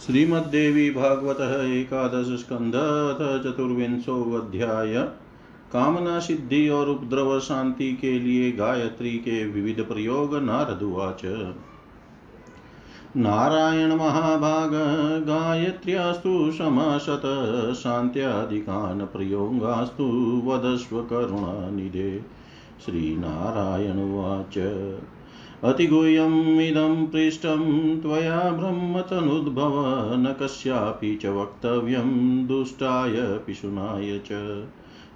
श्रीमद्देवी 0.00 0.90
भागवत 0.90 1.40
एकादश 1.64 2.40
स्कंध 2.40 2.72
चतुर्विंशो 3.44 4.40
अध्याय 4.40 4.94
कामना 5.72 6.18
सिद्धि 6.18 6.68
और 6.68 6.88
उपद्रव 6.88 7.40
शांति 7.40 7.92
के 8.00 8.18
लिए 8.18 8.52
गायत्री 8.52 9.10
के 9.10 9.46
विविध 9.46 9.84
प्रयोग 9.84 10.34
नारद 10.34 10.44
नारदुवाच 10.44 11.22
नारायण 13.16 13.94
महाभाग, 13.94 14.70
गायत्र्यास्तु 15.26 16.52
समशत 16.52 17.22
शान्त्यादिकान् 17.76 19.00
प्रयोगास्तु 19.00 20.42
वदस्व 20.44 21.02
करुणानिधे। 21.02 22.24
श्रीनारायण 22.84 24.14
उवाच। 24.14 24.58
अतिगुह्यमिदं 25.62 27.06
पृष्टं 27.06 28.00
त्वया 28.00 28.50
ब्रह्मतनुद्भव 28.50 30.14
न 30.14 30.34
कस्यापि 30.40 31.16
च 31.16 31.26
वक्तव्यं 31.26 32.46
दुष्टाय 32.46 33.14
पिशुनाय 33.16 34.18
च। 34.18 34.64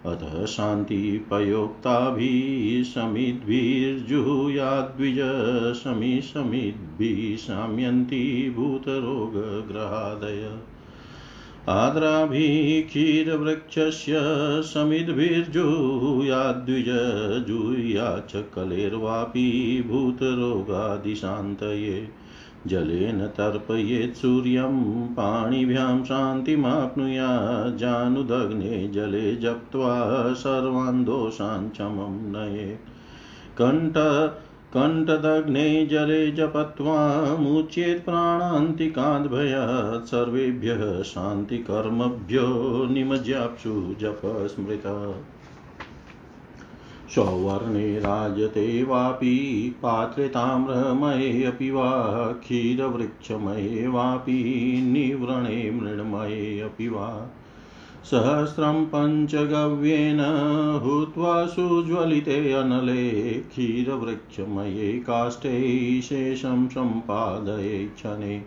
अतः 0.06 0.46
शान्तिपयोक्ताभिः 0.46 2.82
समिद्भिर्जुहुयाद्विज 2.82 5.74
शमि 5.74 6.20
शमिद्भिः 6.20 7.36
शाम्यन्ति 7.36 8.54
भूतरोगग्रहादय। 8.56 10.77
आद्राभिः 11.68 12.88
क्षीरवृक्षस्य 12.88 14.18
समिद्भिर्जूयाद्विज 14.62 16.84
जूयाच्च 17.48 18.44
कलेर्वापि 18.54 19.84
भूतरोगादिशान्तये। 19.88 22.08
जलेन 22.66 23.26
तर्पयेत् 23.26 24.16
सूर्यं, 24.16 25.06
पाणिभ्यां 25.06 26.04
शान्तिमाप्नुया 26.04 27.72
जानुदग्ने 27.76 28.88
जले 28.88 29.36
जप्त्वा 29.36 30.32
सर्वान् 30.32 31.04
दोषान् 31.04 31.70
चमं 31.70 32.32
नयेत्। 32.32 32.88
कण्ठ 33.58 33.94
कण्ठदग्ने 34.72 35.86
जले 35.86 36.32
जपत्वामुच्येत् 36.32 38.04
प्राणान्तिकाद्भयात् 38.04 40.06
सर्वेभ्यः 40.06 41.02
शान्तिकर्मभ्यो 41.02 42.88
निमज्याप्सु 42.90 43.96
जपस्मृत। 44.00 45.24
सौवर्णे 47.14 47.98
राजते 47.98 48.82
वापि 48.82 49.74
पात्रे 49.82 50.28
ताम्रमये 50.28 51.70
वा, 51.70 52.32
क्षीरवृक्षमये 52.32 53.88
वापि 53.88 54.80
निव्रणे 54.84 55.70
मृण्मये 55.70 56.88
वा। 56.88 57.37
सहस्रं 58.10 58.84
पञ्चगव्येन 58.84 60.20
हुत्वा 60.84 61.46
सुज्वलिते 61.46 62.52
अनले 62.52 63.32
क्षीरवृक्षमये 63.32 64.92
काष्ठे 64.92 66.00
शेषं 66.00 66.68
सम्पादये 66.68 67.86
क्षणे 67.86 68.44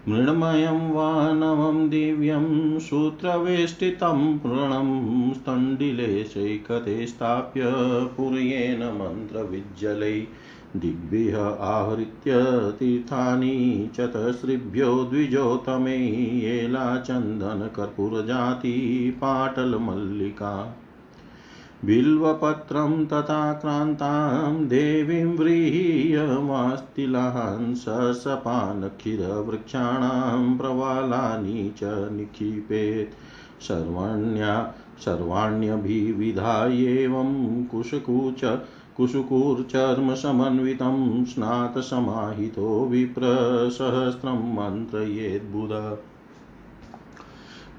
मृण्मयं 0.09 0.93
वा 0.93 1.33
नवं 1.33 1.89
दिव्यं 1.89 2.79
सूत्रवेष्टितं 2.79 4.39
पूर्णं 4.39 5.35
स्तण्डिले 5.35 6.25
स्थाप्य 7.07 7.63
पुर्येण 8.17 8.79
मन्त्रविज्जलै 8.79 10.27
दिग्भिः 10.77 11.43
आहृत्य 11.43 12.33
तीर्थानि 12.79 13.91
चतस्रिभ्यो 13.97 15.05
द्विजोतमै 15.05 15.99
एलाचन्दनकर्पूरजाति 16.57 19.19
पाटलमल्लिका। 19.21 20.83
बिल्वपत्रं 21.85 23.07
तथा 23.07 23.53
क्रान्तां 23.53 24.67
देवीं 24.67 25.25
व्रीह्यमास्तिलान् 25.25 27.75
ससपानक्षीरवृक्षाणां 27.75 30.57
प्रवालानि 30.57 31.73
च 31.77 31.81
निक्षिपेत्। 31.85 33.15
सर्वण्या 33.63 34.75
सर्वाण्यभिविधायेवं 34.99 37.65
कुशकूच 37.65 38.59
कुशुकूर्चर्मसमन्वितं 38.97 41.25
स्नातसमाहितो 41.25 42.87
विप्रसहस्रं 42.87 44.33
मन्त्रयेद्बुध। 44.33 45.99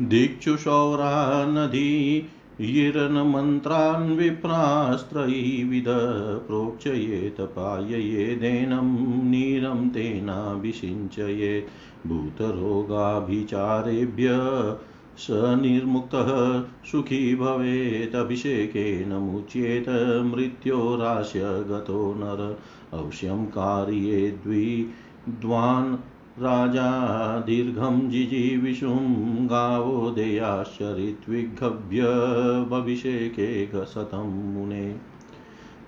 दिक्षुषौरा 0.07 1.45
नदी 1.45 2.23
यिरन्मन्त्रान् 2.61 4.17
विप्रास्त्रैविध 4.17 5.85
प्रोक्षयेत 6.47 7.41
पाययेदेनं 7.41 9.31
नीरं 9.31 9.89
तेनाभिषिञ्चयेत् 9.89 12.07
भूतरोगाभिचारेभ्य 12.07 14.29
स 15.17 15.27
निर्मुक्तः 15.31 16.63
सुखी 16.91 17.35
भवेत् 17.35 19.11
मुच्येत 19.11 19.85
मृत्योरास्य 20.25 21.41
गतो 21.41 22.15
नर। 22.17 22.57
अवश्यं 22.93 23.45
कार्ये 23.45 24.31
द्विद्वान् 24.31 25.95
राजा 26.39 27.39
दीर्घं 27.39 28.09
जिजीविषुं 28.09 29.45
गावो 29.45 30.09
देयाश्च 30.09 30.81
ऋत्विग्भ्य 30.81 32.03
भविषेके 32.69 33.85
शतं 33.85 34.53
मुने। 34.53 34.95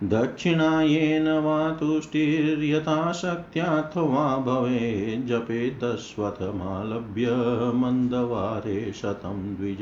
दक्षिणायेन 0.04 1.28
वा 1.28 1.72
तुष्टिर्यथाशक्त्याथवा 1.72 4.38
भवेत् 4.38 5.28
जपेदस्वथमालभ्य 5.28 7.28
मन्दवारे 7.76 8.94
शतं 8.94 9.56
द्विज। 9.56 9.82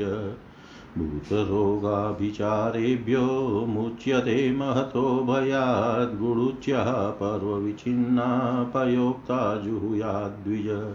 भूतरोगाभिचारेभ्यो 0.96 3.64
मुच्यते 3.68 4.52
महतो 4.52 5.24
भयाद् 5.24 6.20
गुडुच्याः 6.20 7.10
पर्वविच्छिन्ना 7.10 8.26
पयोक्ता 8.74 9.56
जुहुयाद्विज 9.56 10.94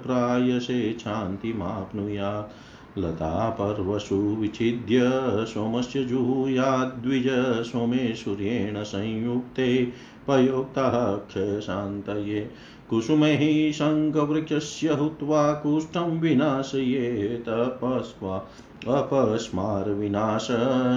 प्रायसे 0.03 0.97
शान्तिमाप्नुयात्। 1.01 2.53
लतापर्वसु 2.99 4.15
विच्छिद्य 4.15 5.01
सोमस्य 5.47 6.05
जुहूयाद्विज 6.05 7.65
सोमेश्वर्येण 7.65 8.83
संयुक्ते 8.83 9.93
पयोक्तः 10.29 11.17
क्षयशान्तये। 11.17 12.51
कुसुमैः 12.91 13.73
शङ्खवृक्षस्य 13.73 14.89
हुत्वा 14.89 15.53
कुष्ठं 15.53 16.21
विनाशयेत् 16.21 17.49
अपस्वा 17.49 18.49
अपस्मारविनाश 18.89 20.49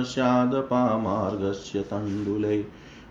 स्यादपामार्गस्य 0.07 1.81
तण्डुले 1.81 2.63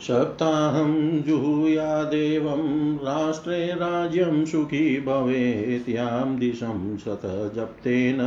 सप्ताहं 0.00 1.22
जुहुयादेवं 1.22 2.96
राष्ट्रे 2.96 3.66
राज्यं 3.66 4.44
सुखी 4.44 5.00
भवेत्। 5.00 5.88
यां 5.88 6.38
दिशं 6.38 6.96
शतजप्तेन 6.96 8.18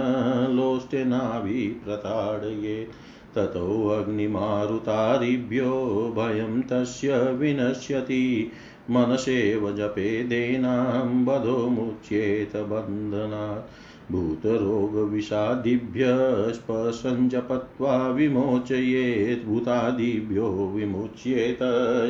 लोष्टेनाभिप्रताडयेत्। 0.55 2.89
ततोऽग्निमारुतारिभ्यो 3.35 6.13
भयं 6.17 6.61
तस्य 6.61 7.31
विनश्यति। 7.31 8.51
मनसेव 8.91 9.75
जपेदेनां 9.75 11.25
बधो 11.25 11.69
मुच्येत 11.69 12.57
बन्धनात्। 12.57 13.69
भूतरोगविषादिभ्यः 14.11 16.51
स्पशञ्जपत्वा 16.51 18.07
विमोचयेत्। 18.07 19.47
भूतादिभ्यो 19.47 20.71
विमुच्येत 20.75 21.59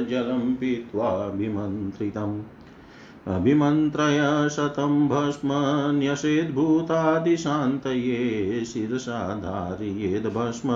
जलं 0.10 0.56
पीत्वा 0.56 1.28
विमन्त्रितम्। 1.28 2.42
अभिमन्त्रय 3.28 4.50
शतं 4.50 5.08
भस्म 5.08 5.50
न्यसेद्भूतादिशान्तये 5.98 8.66
शिरसा 8.66 9.40
धारयेद्भस्म 9.40 10.70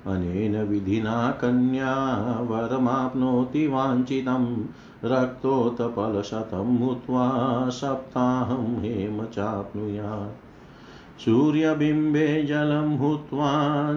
अनेन 0.07 0.63
विधिना 0.63 1.31
कन्या 1.31 2.42
वरमाप्नोति 2.42 3.68
वाञ्छितं। 3.68 4.65
रक्तोत्पलशतं 5.06 6.77
हुत्वा 6.77 7.69
सप्ताहं 7.69 8.81
हेम 8.81 9.24
चाप्नुयात्। 9.24 11.21
सूर्यबिम्बे 11.21 12.44
जलं 12.44 12.98
हुत्वा 12.98 13.51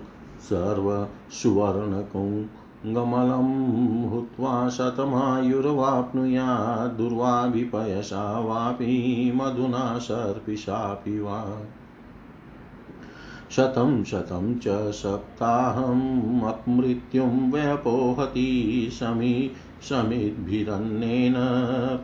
सर्वसुवर्णकुम् 0.50 2.36
गमलं 2.84 4.08
हुत्वा 4.08 4.68
शतमायुर्वाप्नुयात् 4.68 6.98
दुर्वाभिपयसा 6.98 8.40
वापि 8.40 9.32
मधुना 9.36 9.98
सर्पिषापि 9.98 11.20
वा। 11.20 11.62
शतं 13.50 14.04
शतं 14.04 14.58
च 14.58 14.90
सप्ताहमप्मृत्युं 14.90 17.52
व्यपोहति 17.52 18.88
शमी 18.92 19.50
समिद्भिरन्नेन 19.82 21.34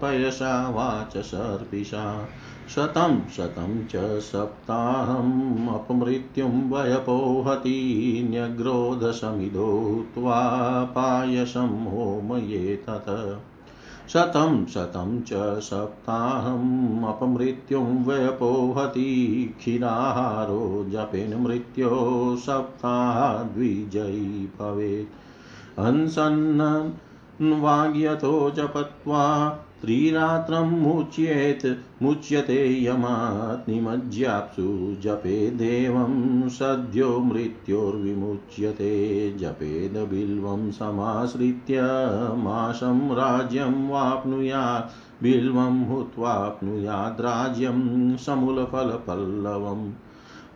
पयसा 0.02 0.70
वाच 0.70 1.16
सर्पिषा। 1.16 2.28
शतं 2.68 3.28
शतं 3.28 3.86
च 3.86 4.20
सप्ताहम् 4.20 5.68
अपमृत्युं 5.68 6.70
वयपोहति 6.70 8.26
न्यग्रोधसमिधो 8.30 10.04
त्वा 10.14 10.84
पायसं 10.84 11.84
होमये 11.84 12.84
तत्। 12.88 14.10
शतं 14.10 14.66
शतं 14.66 15.20
च 15.20 15.60
सप्ताहम् 15.60 17.04
अपमृत्युं 17.04 18.04
व्यपोहति 18.04 19.54
जपेन 20.88 21.40
मृत्यो 21.40 22.36
सप्ताहाद्विजयी 22.38 24.52
भवेत्। 24.58 25.80
हंसन् 25.80 27.60
वाग्यतो 27.60 28.50
जपत्वा 28.50 29.58
त्रिरात्रं 29.82 30.64
मुच्येत्, 30.64 32.02
मुच्यते 32.02 32.84
यमात् 32.84 33.70
निमज्याप्सु 33.70 34.96
जपे 35.00 35.50
देवं 35.50 36.48
सद्यो 36.48 37.18
मृत्योर्विमुच्यते 37.18 39.34
जपेद 39.38 40.08
बिल्वं 40.10 40.70
समाश्रित्य 40.70 41.80
माशं 42.36 43.14
राज्यं 43.14 43.88
वाप्नुयात्, 43.88 45.22
बिल्वं 45.22 45.84
हुत्वाप्नुयाद्राज्यं 45.84 48.16
समूलफलपल्लवम्। 48.16 49.92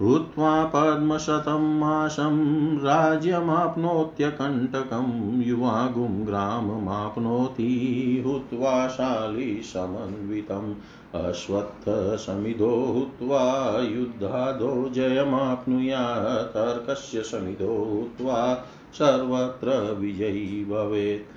हुत्वा 0.00 0.64
पद्मशतं 0.64 1.78
माशं 1.78 2.78
राज्यमाप्नोत्यकण्टकं 2.78 5.42
युवागुं 5.42 6.26
ग्राममाप्नोति। 6.26 8.22
हुत्वा 8.26 8.88
शालिसमन्वितम् 8.88 10.74
अश्वत्थसमिधो 11.14 12.68
हुत्वा 12.68 13.78
युद्धादो 13.78 14.88
जयमाप्नुयात्। 14.88 16.54
तर्कस्य 16.54 17.20
समिधो 17.20 17.66
हुत्वा 17.66 18.66
सर्वत्र 18.94 19.92
विजयी 19.92 20.64
भवेत्। 20.64 21.35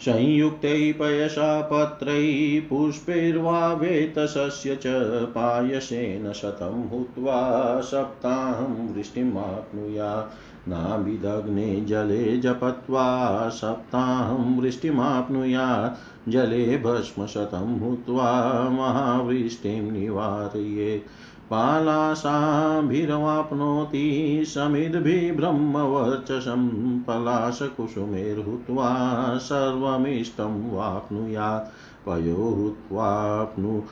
संयुक्तैः 0.00 0.92
पयसा 0.92 1.60
पत्रैः 1.60 2.68
पुष्पैर्वा 2.68 3.72
वेतसस्य 3.72 4.76
च 4.76 4.82
पायसेन 5.24 6.32
शतं 6.32 6.88
हुत्वा 6.88 7.80
सप्ताहं 7.80 8.94
वृष्टिमाप्नुयात् 8.94 10.68
नाभिदग्ने 10.68 11.80
जले 11.80 12.36
जपत्वा 12.36 13.48
सप्ताहं 13.48 14.60
वृष्टिमाप्नुयात् 14.60 16.30
जले 16.30 16.78
भस्मशतं 16.78 17.80
हुत्वा 17.80 18.32
महावृष्टिं 18.70 19.90
निवारयेत्। 19.90 21.08
पालाशाभिरवाप्नोति 21.50 24.44
समिद्भिब्रह्मवर्चसं 24.46 26.68
पलाशकुसुमेर्हुत्वा 27.06 28.90
सर्वमिष्टं 29.38 30.72
वाप्नुयात् 30.72 31.72
पयोहुत्वाप्नु 32.06 33.82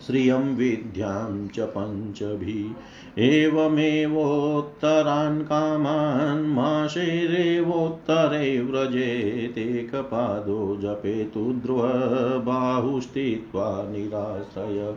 श्रियं 0.07 0.55
विद्यां 0.55 1.48
च 1.48 1.60
पञ्चभिः 1.60 3.24
एवमेवोत्तरान् 3.24 5.41
कामान् 5.41 6.53
माशैरेवोत्तरे 6.53 8.62
व्रजेतेकपादो 8.62 10.79
जपेतु 10.81 11.53
ध्रुवबाहुस्थित्वा 11.53 13.88
निराश्रय। 13.91 14.95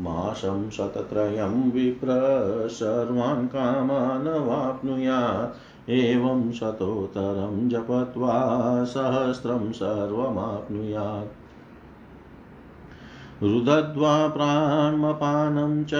मासं 0.00 0.70
शतत्रयं 0.70 1.70
विप्र 1.70 2.06
सर्वान् 2.68 3.46
कामान् 3.46 4.26
वाप्नुयात् 4.26 5.90
एवं 5.90 6.52
शतोत्तरं 6.52 7.68
जपत्वा 7.68 8.84
सहस्रं 8.84 9.72
सर्वमाप्नुयात्। 9.72 11.45
रुदध्वा 13.42 14.28
प्राणमपानं 14.28 15.84
च 15.84 15.90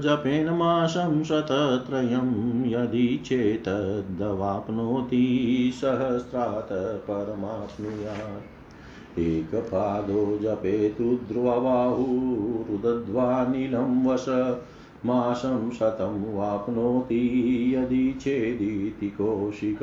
जपेन 0.00 0.50
मासं 0.50 1.24
शतत्रयं 1.24 2.64
यदि 2.64 3.22
चेतद्वाप्नोति 3.26 5.72
सहस्रात् 5.74 7.06
परमाप्नुयात्। 7.06 9.18
एकपादो 9.18 10.38
जपेतु 10.42 11.18
ध्रुवबाहुरुदध्वा 11.28 13.46
नीलं 13.46 14.06
वश 14.06 14.56
मासं 15.06 15.70
शतं 15.70 16.36
वाप्नोति 16.36 17.72
यदि 17.76 18.18
चेदिति 18.20 19.10
कौशिक। 19.10 19.82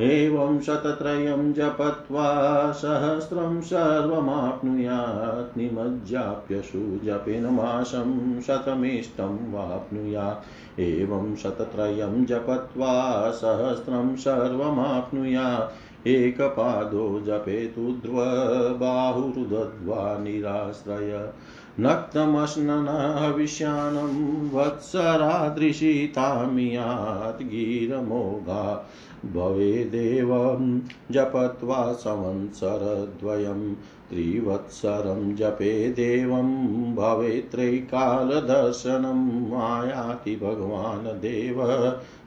एवं 0.00 0.60
शतत्रयं 0.60 1.52
जपत्वा 1.52 2.72
सहस्रं 2.72 3.60
सर्वमाप्नुयात् 3.60 5.58
निमज्जाप्यशु 5.58 7.00
जपेन 7.04 7.46
मासं 7.46 8.40
शतमिष्टं 8.40 9.52
वाप्नुयात्। 9.52 10.80
एवं 10.80 11.36
शतत्रयं 11.36 12.26
जपत्वा 12.26 13.30
सहस्रं 13.30 14.16
सर्वमाप्नुयात्। 14.16 16.06
एकपादो 16.06 17.22
जपेतु 17.26 17.80
ध्रुवबाहुरुदध्वा 17.80 20.18
निराश्रय। 20.18 21.32
नक्तमश्ननहविष्यानं 21.80 24.50
वत्सरादृशितामियात् 24.50 27.42
गिरमोघा। 27.42 28.90
भवेदेवं 29.26 30.80
जपत्वा 31.10 31.92
संवत्सरद्वयं 31.92 33.74
त्रिवत्सरं 34.10 35.36
जपे 35.36 35.90
देवं 35.90 36.94
भवेत्रैकालदर्शनम् 36.94 39.62
आयाति 39.62 40.36
भगवान् 40.36 41.20
देव 41.20 41.56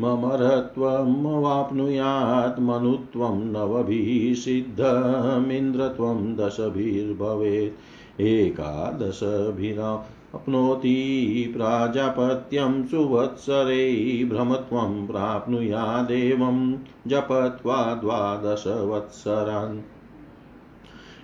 ममरत्वमवाप्नुयात् 0.00 2.60
मनुत्वं 2.60 3.44
नवभिः 3.44 4.34
सिद्धमिन्द्रत्वं 4.34 6.36
दशभिर्भवेत्। 6.36 8.20
एकादशभिरा 8.20 10.08
अप्नोति 10.34 11.52
प्राजापत्यं 11.56 12.86
सुवत्सरे, 12.86 14.24
भ्रमत्वं 14.24 15.06
प्राप्नुयादेवं 15.06 16.78
जपत्वा 17.06 17.94
द्वादशवत्सरान्। 17.94 19.95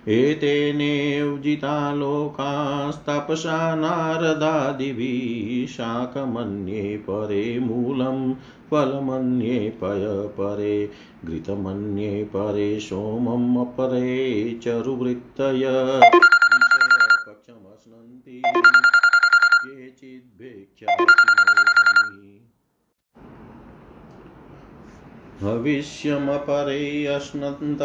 एतेनेव 0.07 1.37
जिता 1.37 1.93
लोकास्तपसा 1.93 3.75
नारदादिभिः 3.75 5.67
शाकमन्ये 5.73 6.97
परे 6.97 7.59
मूलं, 7.59 8.33
फलमन्ये 8.71 9.69
पय 9.69 10.27
परे, 10.27 10.89
घृतमन्ये 11.25 12.23
परे 12.23 12.79
सोमम् 12.79 13.57
अपरे, 13.57 14.59
चरुवृत्तय। 14.63 15.61
पक्षमश्नन्ति 17.29 18.41
भविष्यमपरे 25.43 27.05
अश्नन्त 27.05 27.79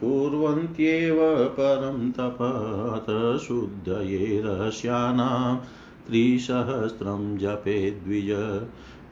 कुर्वन्त्येव 0.00 1.48
परं 1.58 2.10
तपत 2.10 3.38
शुद्धये 3.38 4.42
रहस्यानां 4.44 5.56
त्रिसहस्रं 6.06 7.38
जपेद्विज 7.38 8.30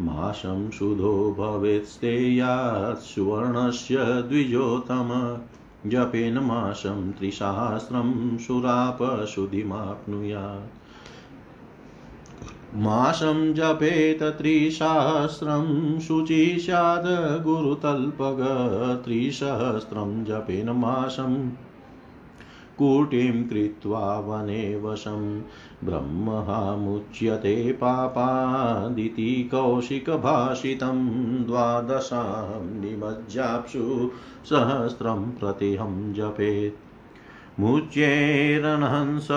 मासं 0.00 0.70
सुधो 0.70 1.36
भवेत्स्तेयात् 1.38 3.02
सुवर्णस्य 3.02 4.22
द्विजोतम 4.28 5.38
जपेन 5.90 6.38
मासं 6.38 7.12
त्रिसहस्रं 7.12 8.38
सुरापशुधिमाप्नुयात् 8.38 10.85
मासं 12.76 13.54
जपेत 13.54 14.22
त्रिसहस्रं 14.22 15.98
शुचि 16.00 16.66
गुरुतल्पग 17.44 18.38
त्रिसहस्रं 19.04 20.24
जपेन 20.24 20.70
मासं 20.70 21.48
कूटिं 22.78 23.48
कृत्वा 23.48 24.18
वने 24.18 24.76
वशं, 24.76 25.40
ब्रह्महामुच्यते 25.84 27.72
पापादिति 27.72 29.48
कौशिकभाषितं 29.54 31.06
द्वादशां 31.44 32.80
निमज्जाप्सु 32.80 34.10
सहस्रं 34.44 35.30
प्रतिहं 35.30 36.14
जपेत्। 36.14 36.74
मुच्येरनहंस 37.60 39.28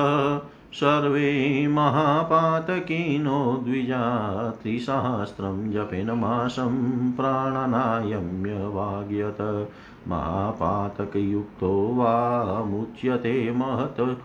सर्वे 0.73 1.67
महापातकीनो 1.67 3.61
द्विजा 3.65 4.51
त्रिसहस्रं 4.51 5.71
जपेन 5.71 6.11
मासं 6.11 7.11
प्राणनायम्यवाग्यत 7.11 9.69
महापातकयुक्तो 10.07 11.95
वा 11.95 12.63
मुच्यते 12.63 13.51
महत्। 13.51 14.17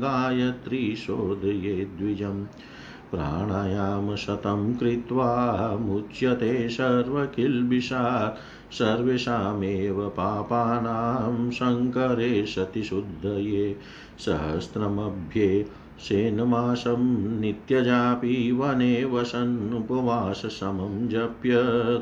गायत्री 0.00 0.96
शोधये 0.96 1.84
द्विजम् 1.98 2.44
प्राणायामशतं 3.10 4.74
कृत्वा 4.74 5.30
मुच्यते 5.80 6.68
सर्वकिल्बिषात् 6.68 8.40
सर्वेषामेव 8.74 10.08
पापानां 10.16 11.50
शङ्करे 11.50 12.46
सति 12.46 12.82
शुद्धये 12.82 13.76
सहस्रमभ्ये 14.18 15.48
शेनमासं 16.08 17.30
नित्यजापि 17.40 18.52
वने 18.52 19.04
वसन्नुपवाससमं 19.04 21.08
जप्य 21.08 21.50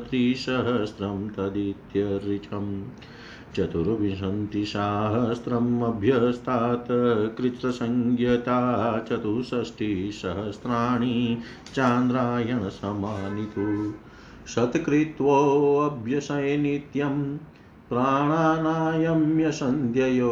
त्रिसहस्रं 0.09 1.29
तदित्यर्चम् 1.29 2.83
चतुर्विंशतिसाहस्रम् 3.55 5.83
अभ्यस्तात् 5.83 7.37
कृतसंज्ञता 7.37 8.59
चतुष्षष्टिसहस्राणि 9.09 11.37
चान्द्रायणसमानितु। 11.73 13.93
शतकृत्वोऽभ्यसय 14.47 16.57
नित्यं 16.57 17.37
प्राणानायम्यसन्ध्ययो 17.89 20.31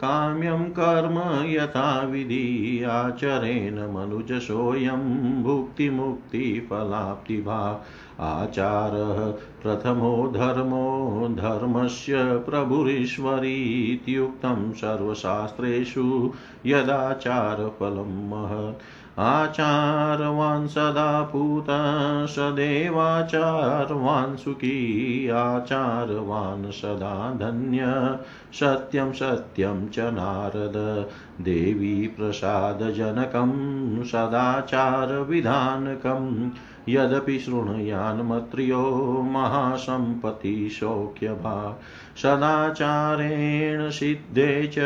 काम्यं 0.00 0.70
कर्म 0.70 1.46
यथाविधि 1.46 2.84
आचरेण 2.84 3.92
मनुजसोऽयं 3.92 5.42
भुक्तिमुक्तिफलाप्तिभा 5.42 7.84
आचारः 8.20 9.42
प्रथमो 9.62 10.32
धर्मो 10.36 11.28
धर्मस्य 11.28 12.38
प्रभुरीश्वरीत्युक्तं 12.38 14.72
सर्वशास्त्रेषु 14.72 16.32
यदाचारफलं 16.66 18.28
महत्। 18.28 18.80
आचारवान् 19.18 20.68
सदा 20.68 21.22
पूतः 21.22 22.26
सदेवाचारवान् 22.26 24.36
सुखी, 24.36 25.28
आचारवान् 25.28 26.70
सदा 26.70 27.34
धन्य, 27.34 28.18
सत्यं 28.52 29.12
सत्यं 29.12 29.88
च 29.88 29.98
नारद। 29.98 31.08
देवी 31.44 32.06
प्रसादजनकं 32.06 34.04
सदाचारविधानकम् 34.04 36.50
यदपि 36.88 37.38
शृणुयान्मत्र्यो 37.38 39.22
महासम्पत्तिशौक्यभा 39.22 41.80
सदाचारेण 42.22 43.90
सिद्धे 43.90 44.66
च 44.66 44.78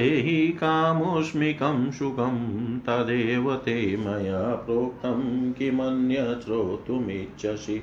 हि 0.00 0.48
कामुष्मिकं 0.48 1.90
सुखं 1.90 2.78
तदेव 2.78 3.54
ते 3.54 3.96
मया 3.96 4.54
प्रोक्तं 4.54 5.52
किमन्य 5.52 6.14
श्रोतुमिच्छसि 6.44 7.78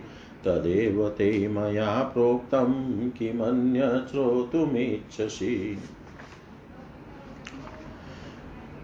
तदेव 0.46 1.10
ते 1.10 1.48
मया 1.48 2.02
प्रोक्तं 2.02 2.74
किमन्य 3.10 3.80
श्रोतुमिच्छसि 4.12 5.78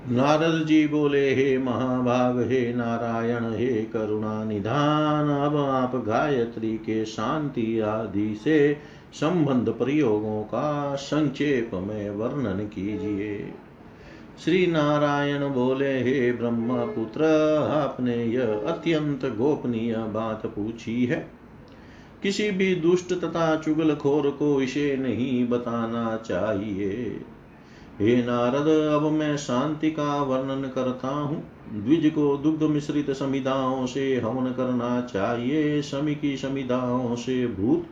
नारद 0.09 0.65
जी 0.65 0.87
बोले, 0.87 1.35
हे 1.35 1.57
महाभाग, 1.57 2.39
हे 2.39 2.73
नारायण, 2.73 3.53
हे 3.53 3.67
करुणा 3.67 4.43
निधान 4.43 5.29
अब 5.29 5.57
आप 5.57 5.95
गायत्री 5.95 6.77
के 6.77 7.05
शांति 7.05 7.79
आदि 7.79 8.35
से 8.35 8.77
संबंध 9.13 9.69
प्रयोगों 9.69 10.43
का 10.43 10.95
संक्षेप 10.95 11.71
में 11.73 12.09
वर्णन 12.09 12.59
कीजिए। 12.59 13.53
श्री 14.45 14.67
नारायण 14.67 15.49
बोले, 15.49 15.99
हे 15.99 16.31
ब्रह्मपुत्र, 16.31 17.23
आपने 17.71 18.25
यह 18.25 18.63
अत्यंत 18.67 19.25
गोपनीय 19.25 19.95
बात 19.95 20.45
पूछी 20.45 21.05
है। 21.05 21.31
किसी 22.23 22.51
भी 22.51 22.75
दुष्ट 22.75 23.13
तथा 23.13 23.55
चुगलखोर 23.55 24.29
को 24.29 24.61
इसे 24.61 24.97
नहीं 24.97 25.47
बताना 25.47 26.17
चाहिए। 26.17 27.21
हे 27.99 28.23
नारद, 28.23 28.67
अब 28.67 29.11
मैं 29.11 29.37
शांति 29.37 29.91
का 29.91 30.23
वर्णन 30.23 30.61
करता 30.75 31.07
हूँ। 31.07 31.43
द्विज 31.73 32.11
को 32.15 32.37
दुग्ध 32.37 32.63
मिश्रित 32.63 33.11
समिधाओं 33.11 33.85
से 33.85 34.15
हवन 34.15 34.51
करना 34.51 35.01
चाहिए। 35.01 35.81
शमी 35.81 36.15
की 36.15 36.37
समिधाओं 36.37 37.15
से 37.15 37.47
भूत 37.47 37.87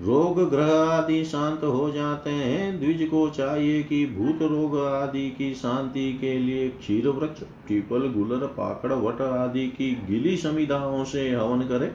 रोग 0.00 0.50
ग्रह 0.50 0.72
आदि 0.72 1.24
शांत 1.24 1.64
हो 1.64 1.90
जाते 1.90 2.30
हैं। 2.30 2.80
द्विज 2.80 3.08
को 3.10 3.28
चाहिए 3.30 3.82
कि 3.82 4.06
भूत 4.06 4.42
रोग 4.42 4.78
आदि 4.78 5.30
की 5.30 5.54
शांति 5.54 6.18
के 6.20 6.38
लिए 6.38 6.68
क्षीर 6.68 7.08
वृक्ष, 7.08 7.40
पीपल, 7.40 8.12
गुलर, 8.12 8.46
पाकड़, 8.46 8.92
वट 8.92 9.20
आदि 9.20 9.66
की 9.66 9.90
गिली 10.10 10.36
समिधाओं 10.36 11.04
से 11.04 11.30
हवन 11.30 11.62
करे। 11.62 11.86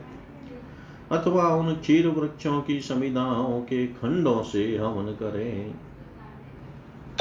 अथवा 1.11 1.55
उन 1.55 1.75
क्षीर 1.75 2.07
वृक्षों 2.07 2.61
की 2.61 2.79
समिधाओं 2.81 3.61
के 3.61 3.87
खंडों 3.87 4.43
से 4.43 4.77
हवन 4.77 5.05
करें। 5.05 5.71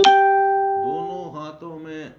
दोनों 0.00 1.40
हाथों 1.40 1.78
में 1.78 2.14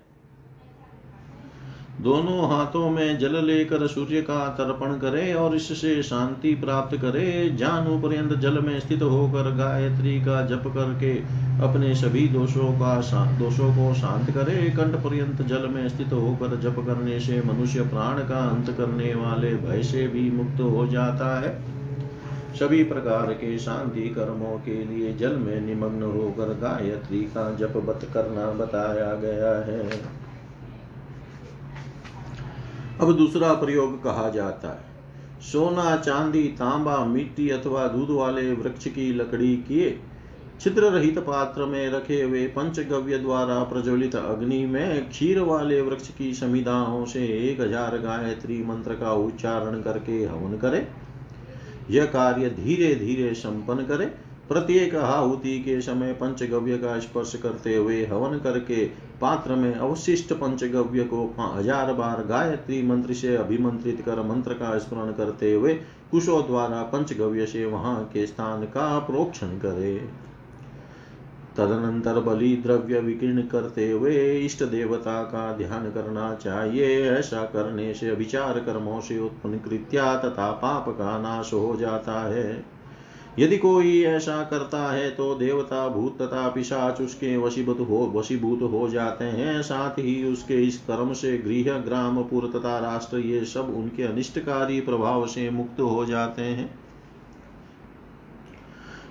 दोनों 2.04 2.48
हाथों 2.50 2.90
में 2.90 3.18
जल 3.20 3.36
लेकर 3.46 3.86
सूर्य 3.88 4.22
का 4.22 4.48
तर्पण 4.50 4.94
करे 4.94 5.34
और 5.34 5.56
इससे 5.56 6.02
शांति 6.04 6.54
प्राप्त 6.56 6.96
करे। 6.98 7.50
जानु 7.50 7.98
पर्यंत 8.02 8.34
जल 8.34 8.60
में 8.60 8.80
स्थित 8.80 9.02
होकर 9.02 9.50
गायत्री 9.56 10.14
का 10.22 10.42
जप 10.46 10.64
करके 10.68 11.12
अपने 11.64 11.94
सभी 11.96 12.28
दोषों 12.28 12.72
का 12.80 12.96
दोषों 13.40 13.70
को 13.72 13.94
शांत 13.94 14.32
करे। 14.32 14.56
कंठ 14.70 14.96
पर्यंत 14.96 15.42
जल 15.42 15.68
में 15.68 15.88
स्थित 15.90 16.14
होकर 16.14 16.60
जप 16.60 16.80
करने 16.88 17.20
से 17.20 17.42
मनुष्य 17.42 17.82
प्राण 17.82 18.20
का 18.20 18.40
अंत 18.50 18.70
करने 18.78 19.14
वाले 19.16 19.54
भय 19.58 19.84
से 19.84 20.08
भी 20.08 20.30
मुक्त 20.32 20.62
हो 20.62 20.88
जाता 20.88 21.40
है। 21.42 21.54
सभी 22.56 22.84
प्रकार 22.84 23.34
के 23.34 23.58
शांति 23.60 24.08
कर्मों 24.10 24.58
के 24.60 24.84
लिए 24.86 25.14
जल 25.14 25.36
में 25.36 25.62
निमग्न 25.62 26.12
होकर 26.12 26.54
गायत्री 26.62 27.22
का 27.36 27.56
जप 27.56 27.78
बत 27.78 28.08
करना 28.14 28.52
बताया 28.56 29.14
गया 29.16 29.54
है। 29.68 30.21
अब 33.02 33.12
दूसरा 33.18 33.54
प्रयोग 33.54 34.02
कहा 34.04 34.30
जाता 34.30 34.70
है। 34.70 34.90
सोना, 35.42 35.96
चांदी, 35.98 36.44
तांबा, 36.58 36.98
मिट्टी 37.06 37.50
अथवा 37.50 37.88
दूध 37.88 38.10
वाले 38.10 38.52
वृक्ष 38.54 38.88
की 38.88 39.12
लकड़ी 39.14 39.56
किए 39.68 40.00
छिद्र 40.62 40.90
रहित 40.90 41.18
पात्र 41.20 41.66
में 41.66 41.90
रखे 41.90 42.22
हुए 42.22 42.46
पंचगव्य 42.48 43.18
द्वारा 43.18 43.58
प्रज्वलित 43.64 44.16
अग्नि 44.16 44.66
में 44.66 45.10
क्षीर 45.10 45.40
वाले 45.42 45.82
वृक्ष 45.82 46.10
की 46.10 46.34
समिधाओं 46.34 47.06
से 47.06 47.26
एक 47.50 47.62
हज़ार 47.62 47.98
गायत्री 47.98 48.62
मंत्र 48.64 48.96
का 48.96 49.14
उच्चारण 49.14 49.82
करके 49.82 50.24
हवन 50.26 50.58
करे। 50.58 50.88
यह 51.90 52.06
कार्य 52.08 52.50
धीरे 52.56 52.94
धीरे 52.96 53.34
संपन्न 53.34 53.86
करे। 53.86 54.06
प्रत्येक 54.50 54.96
आहुति 54.96 55.58
के 55.60 55.80
समय 55.82 56.14
पंचगव्य 56.14 56.78
का 56.78 57.00
स्पर्श 57.00 57.36
करते 57.36 57.76
हुए 57.76 58.06
हवन 58.06 58.38
करके 58.40 58.86
पात्र 59.22 59.56
में 59.56 59.74
अवशिष्ट 59.74 60.34
पंचगव्य 60.34 61.04
को 61.04 61.26
हज़ार 61.40 61.94
बार 61.94 62.24
गायत्री 62.26 62.82
मंत्र 62.84 63.14
से 63.14 63.36
अभिमंत्रित 63.36 64.02
कर 64.02 64.22
मंत्र 64.24 64.54
का 64.54 64.78
स्मरण 64.78 65.12
करते 65.12 65.54
हुए 65.54 65.74
कुशों 66.12 66.42
द्वारा 66.48 66.82
पंचगव्य 66.84 67.46
से 67.46 67.66
वहाँ 67.66 68.04
के 68.14 68.26
स्थान 68.28 68.64
का 68.66 68.98
प्रोक्षण 69.00 69.58
करे। 69.60 69.96
तदनंतर 71.58 72.20
बलि 72.20 72.56
द्रव्य 72.56 73.00
विकीर्ण 73.00 73.42
करते 73.48 73.90
हुए 73.92 74.16
इष्ट 74.36 74.64
देवता 74.64 75.22
का 75.24 75.52
ध्यान 75.58 75.90
करना 75.92 76.34
चाहिए। 76.36 77.12
ऐसा 77.12 77.44
करने 77.46 77.94
से 77.94 78.12
विचार 78.12 78.60
कर्मों 78.60 79.00
से 79.02 79.20
उत्पन्न 79.20 79.58
कृत्या 79.60 80.16
तथा 80.18 80.52
पाप 80.58 80.90
का 80.90 81.18
नाश 81.20 81.54
हो 81.54 81.76
जाता 81.76 82.20
है। 82.28 82.64
यदि 83.40 83.58
कोई 83.58 84.02
ऐसा 84.04 84.42
करता 84.44 84.80
है 84.92 85.10
तो 85.12 85.34
देवता 85.36 85.88
भूत 85.88 86.22
तथा 86.22 86.48
पिशाच 86.50 87.02
उसके 87.02 87.36
वशीभूत 87.38 87.80
हो 87.80 88.12
वशीभूत 88.16 88.62
हो 88.72 88.88
जाते 88.90 89.26
हैं। 89.26 89.62
साथ 89.62 90.00
ही 90.00 90.24
उसके 90.26 90.62
इस 90.64 90.78
कर्म 90.78 91.14
से 91.14 91.38
गृह, 91.38 91.78
ग्राम, 91.78 92.22
पुर 92.24 92.52
तथा 92.56 92.78
राष्ट्र, 92.80 93.18
ये 93.18 93.44
सब 93.46 93.74
उनके 93.78 94.04
अनिष्टकारी 94.04 94.80
प्रभाव 94.82 95.28
से 95.28 95.50
मुक्त 95.50 95.80
हो 95.80 96.06
जाते 96.06 96.42
हैं। 96.42 96.70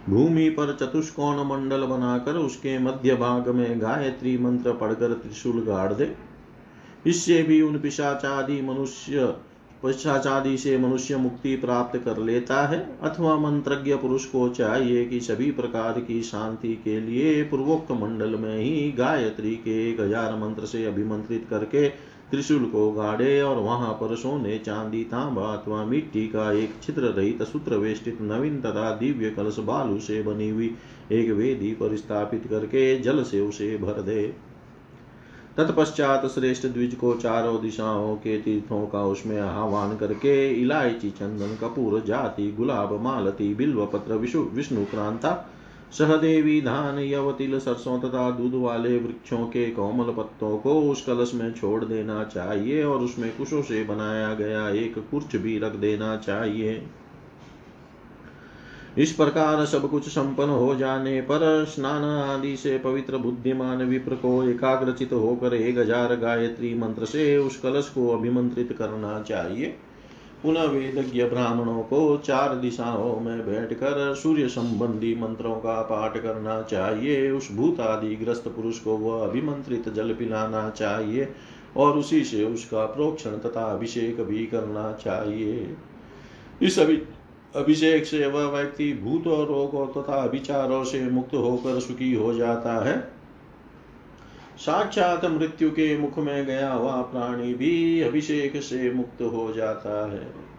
भूमि 0.09 0.49
पर 0.51 0.77
चतुष्कोण 0.77 1.45
मंडल 1.45 1.85
बनाकर 1.87 2.37
उसके 2.37 2.79
मध्य 2.79 3.15
भाग 3.15 3.49
में 3.49 3.81
गायत्री 3.81 4.39
मंत्र 4.39 4.73
पढ़कर 4.73 5.13
त्रिशूल 5.13 5.61
गाड़ 5.65 5.93
दे। 5.93 6.15
इससे 7.07 7.43
भी 7.43 7.61
उन 7.63 7.79
पिशाचादि 7.79 8.61
मनुष्य 8.63 9.35
पश्चाचादि 9.83 10.57
से 10.59 10.77
मनुष्य 10.79 11.17
मुक्ति 11.17 11.55
प्राप्त 11.57 11.99
कर 11.99 12.19
लेता 12.19 12.67
है, 12.67 12.79
अथवा 13.03 13.37
मंत्रज्ञ 13.39 13.95
पुरुष 13.95 14.25
को 14.25 14.49
चाहिए 14.49 15.05
कि 15.05 15.21
सभी 15.21 15.51
प्रकार 15.51 16.01
की 16.01 16.23
शांति 16.23 16.75
के 16.85 17.01
लिए 17.01 17.43
पूर्वोक्त 17.45 17.93
मंडल 17.93 18.37
में 18.37 18.59
ही 18.59 18.91
गायत्री 18.93 19.55
के 19.57 19.79
एक 19.91 20.01
हज़ार 20.01 20.37
मंत्र 20.37 20.67
से 20.67 20.85
अभिमंत्रित 20.87 21.47
करके 21.51 21.89
त्रिशूल 22.31 22.65
को 22.65 22.91
गाड़े 22.93 23.41
और 23.43 23.57
वहाँ 23.57 23.93
पर 23.93 24.15
सोने, 24.17 24.59
चांदी, 24.59 25.03
तांबा 25.05 25.47
अथवा 25.47 25.85
मिट्टी 25.85 26.27
का 26.27 26.51
एक 26.53 26.75
छिद्र 26.83 27.03
रहित 27.03 27.43
सूत्र 27.43 27.77
वेष्टित 27.77 28.19
नवीन 28.23 28.61
तथा 28.61 28.91
दिव्य 28.97 29.31
कलश 29.31 29.59
बालू 29.61 29.99
से 30.01 30.23
बनी 30.23 30.49
हुई 30.51 30.71
एक 31.13 31.31
वेदी 31.31 31.73
पर 31.73 31.97
स्थापित 31.97 32.47
करके 32.51 32.99
जल 32.99 33.23
से 33.23 33.41
उसे 33.41 33.77
भर 33.79 34.01
दे। 34.03 34.23
तत्पश्चात 35.57 36.27
श्रेष्ठ 36.27 36.67
द्विज 36.67 36.95
को 36.95 37.15
चारों 37.15 37.61
दिशाओं 37.63 38.17
के 38.17 38.39
तीर्थों 38.39 38.87
का 38.87 39.03
उसमें 39.05 39.41
आह्वान 39.41 39.97
करके 39.97 40.53
इलायची 40.55 41.11
चंदन, 41.11 41.57
कपूर, 41.61 42.01
जाति, 42.01 42.51
गुलाब, 42.53 43.01
मालती 43.03 43.55
बिल्व 43.55 43.87
पत्र 43.87 44.15
विष्णु 44.15 44.43
विष्णु, 44.43 44.85
क्रांता, 44.85 45.51
सहदेवी, 45.99 46.61
धान, 46.61 46.99
यवतिल, 46.99 47.59
सरसों 47.59 47.99
तथा 48.01 48.31
दूध 48.31 48.55
वाले 48.55 48.97
वृक्षों 48.99 49.47
के 49.47 49.71
कोमल 49.71 50.13
पत्तों 50.13 50.57
को 50.59 50.81
उस 50.83 51.05
कलश 51.05 51.35
में 51.35 51.53
छोड़ 51.55 51.85
देना 51.85 52.25
चाहिए 52.25 52.85
और 52.85 52.99
उसमें 52.99 53.37
कुशों 53.37 53.63
से 53.63 53.85
बनाया 53.85 54.35
गया 54.35 54.69
एक 54.69 54.99
कुर्च 55.11 55.37
भी 55.37 55.59
रख 55.59 55.73
देना 55.77 56.17
चाहिए। 56.17 56.87
इस 58.99 59.13
प्रकार 59.13 59.65
सब 59.67 59.89
कुछ 59.91 60.09
संपन्न 60.09 60.51
हो 60.51 60.75
जाने 60.75 61.21
पर 61.21 61.65
स्नान 61.65 62.05
आदि 62.05 62.57
से 62.57 62.79
पवित्र 62.79 63.17
बुद्धिमान 63.17 63.83
विप्र 63.83 64.15
को 64.15 64.43
एकाग्रचित 64.45 65.13
होकर 65.13 65.55
एक 65.55 65.79
हज़ार 65.79 66.15
गायत्री 66.17 66.75
मंत्र 66.75 67.05
से 67.05 67.37
उस 67.39 67.61
कलश 67.61 67.89
को 67.89 68.09
अभिमंत्रित 68.09 68.73
करना 68.73 69.21
चाहिए। 69.23 69.75
पुनः 70.43 70.63
वेदज्ञ 70.63 71.25
ब्राह्मणों 71.25 71.83
को 71.83 72.17
चार 72.17 72.55
दिशाओं 72.55 73.21
में 73.21 73.39
बैठकर 73.47 74.15
सूर्य 74.15 74.49
संबंधी 74.49 75.15
मंत्रों 75.15 75.55
का 75.55 75.81
पाठ 75.83 76.17
करना 76.19 76.61
चाहिए। 76.63 77.31
उस 77.31 77.53
भूत 77.53 77.81
आदि 77.81 78.15
ग्रस्त 78.17 78.49
पुरुष 78.49 78.79
को 78.79 78.97
वह 78.97 79.25
अभिमंत्रित 79.27 79.89
जल 79.89 80.13
पिलाना 80.13 80.69
चाहिए 80.71 81.29
और 81.77 81.99
उसी 81.99 82.23
से 82.25 82.45
उसका 82.45 82.85
प्रोक्षण 82.87 83.39
तथा 83.39 83.65
अभिषेक 83.65 84.21
भी 84.21 84.47
करना 84.47 84.93
चाहिए। 84.93 85.77
इस 86.63 86.79
अभि 86.79 86.97
अभिषेक 87.57 88.05
से 88.05 88.27
वह 88.27 88.45
व्यक्ति 88.45 88.93
भूत 88.93 89.27
और 89.27 89.47
रोगों 89.47 89.87
तथा 89.87 90.15
अभिचारों 90.15 90.85
से 90.85 91.11
मुक्त 91.11 91.35
होकर 91.35 91.81
सुखी 91.81 92.15
हो 92.15 92.35
जाता 92.35 92.85
है। 92.85 93.21
साक्षात 94.59 95.25
मृत्यु 95.25 95.71
के 95.71 95.99
मुख 95.99 96.19
में 96.19 96.47
गया 96.47 96.73
हुआ 96.73 97.03
प्राणी 97.03 97.55
भी 97.55 98.01
अभिषेक 98.01 98.63
से 98.63 98.93
मुक्त 98.93 99.23
हो 99.23 99.53
जाता 99.53 100.11
है। 100.11 100.51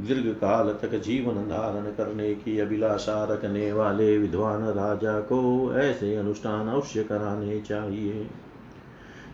दीर्घ 0.00 0.36
काल 0.36 0.68
तक 0.82 0.94
जीवन 0.94 1.34
धारण 1.34 1.84
करने 1.84 2.34
की 2.34 2.58
अभिलाषा 2.58 3.24
रखने 3.24 3.72
वाले 3.72 4.18
विद्वान 4.18 4.64
राजा 4.64 5.20
को 5.20 5.72
ऐसे 5.74 6.16
अनुष्ठान 6.16 6.68
अवश्य 6.68 7.02
कराने 7.02 7.60
चाहिए। 7.60 8.26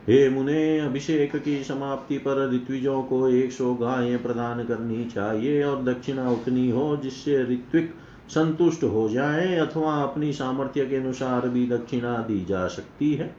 हे 0.08 0.28
मुने 0.30 0.78
अभिषेक 0.78 1.36
की 1.36 1.62
समाप्ति 1.64 2.18
पर 2.18 2.50
ऋत्विजों 2.54 3.02
को 3.02 3.28
एक 3.28 3.52
सौ 3.52 3.74
गायें 3.74 4.22
प्रदान 4.22 4.64
करनी 4.64 5.04
चाहिए 5.04 5.62
और 5.64 5.82
दक्षिणा 5.84 6.30
उतनी 6.30 6.70
हो 6.70 6.96
जिससे 6.96 7.42
ऋत्विक 7.42 7.94
संतुष्ट 8.28 8.84
हो 8.84 9.08
जाए 9.08 9.56
अथवा 9.56 9.94
अपनी 9.94 10.32
सामर्थ्य 10.32 10.86
के 10.86 10.96
अनुसार 10.96 11.48
भी 11.48 11.66
दक्षिणा 11.66 12.16
दी 12.18 12.44
जा 12.44 12.66
सकती 12.68 13.14
है। 13.14 13.34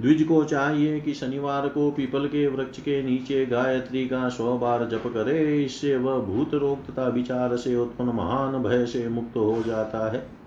द्विज 0.00 0.22
को 0.22 0.44
चाहिए 0.44 1.00
कि 1.00 1.14
शनिवार 1.14 1.68
को 1.68 1.90
पीपल 1.90 2.26
के 2.26 2.46
वृक्ष 2.46 2.80
के 2.80 3.02
नीचे 3.02 3.46
गायत्री 3.46 4.08
का 4.08 4.28
सौ 4.28 4.58
बार 4.58 4.88
जप 4.88 5.02
करे, 5.06 5.64
इससे 5.64 5.96
वह 5.96 6.18
भूत 6.18 6.54
रोग 6.54 6.86
तथा 6.86 7.08
विचार 7.08 7.56
से 7.56 7.76
उत्पन्न 7.76 8.08
महान 8.08 8.62
भय 8.62 8.86
से 8.86 9.08
मुक्त 9.08 9.36
हो 9.36 9.62
जाता 9.66 10.12
है। 10.12 10.41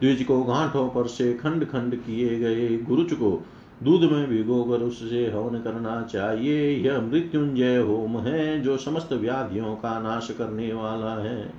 द्विज 0.00 0.22
को 0.22 0.42
गांठों 0.42 0.88
पर 0.88 1.06
से 1.06 1.32
खंड 1.34 1.64
खंड 1.64 1.94
किए 1.96 2.38
गए 2.38 2.78
गुरुच 2.78 3.12
को, 3.12 3.46
दूध 3.82 4.02
में 4.12 4.28
भिगोकर 4.28 4.82
उससे 4.82 5.26
हवन 5.30 5.58
करना 5.58 6.00
चाहिए। 6.02 6.70
यह 6.70 7.00
मृत्युंजय 7.00 7.76
होम 7.78 8.18
है 8.18 8.60
जो 8.60 8.76
समस्त 8.76 9.12
व्याधियों 9.12 9.74
का 9.74 9.98
नाश 10.00 10.30
करने 10.38 10.72
वाला 10.72 11.14
है। 11.22 11.52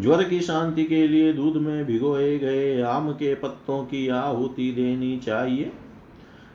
ज्वर 0.00 0.22
की 0.22 0.40
शांति 0.40 0.84
के 0.84 1.08
लिए 1.08 1.32
दूध 1.32 1.56
में 1.56 1.84
भिगोए 1.86 2.38
गए 2.38 2.80
आम 2.82 3.10
के 3.12 3.34
पत्तों 3.34 3.82
की 3.84 4.08
आहुति 4.08 4.70
देनी 4.72 5.16
चाहिए। 5.18 5.72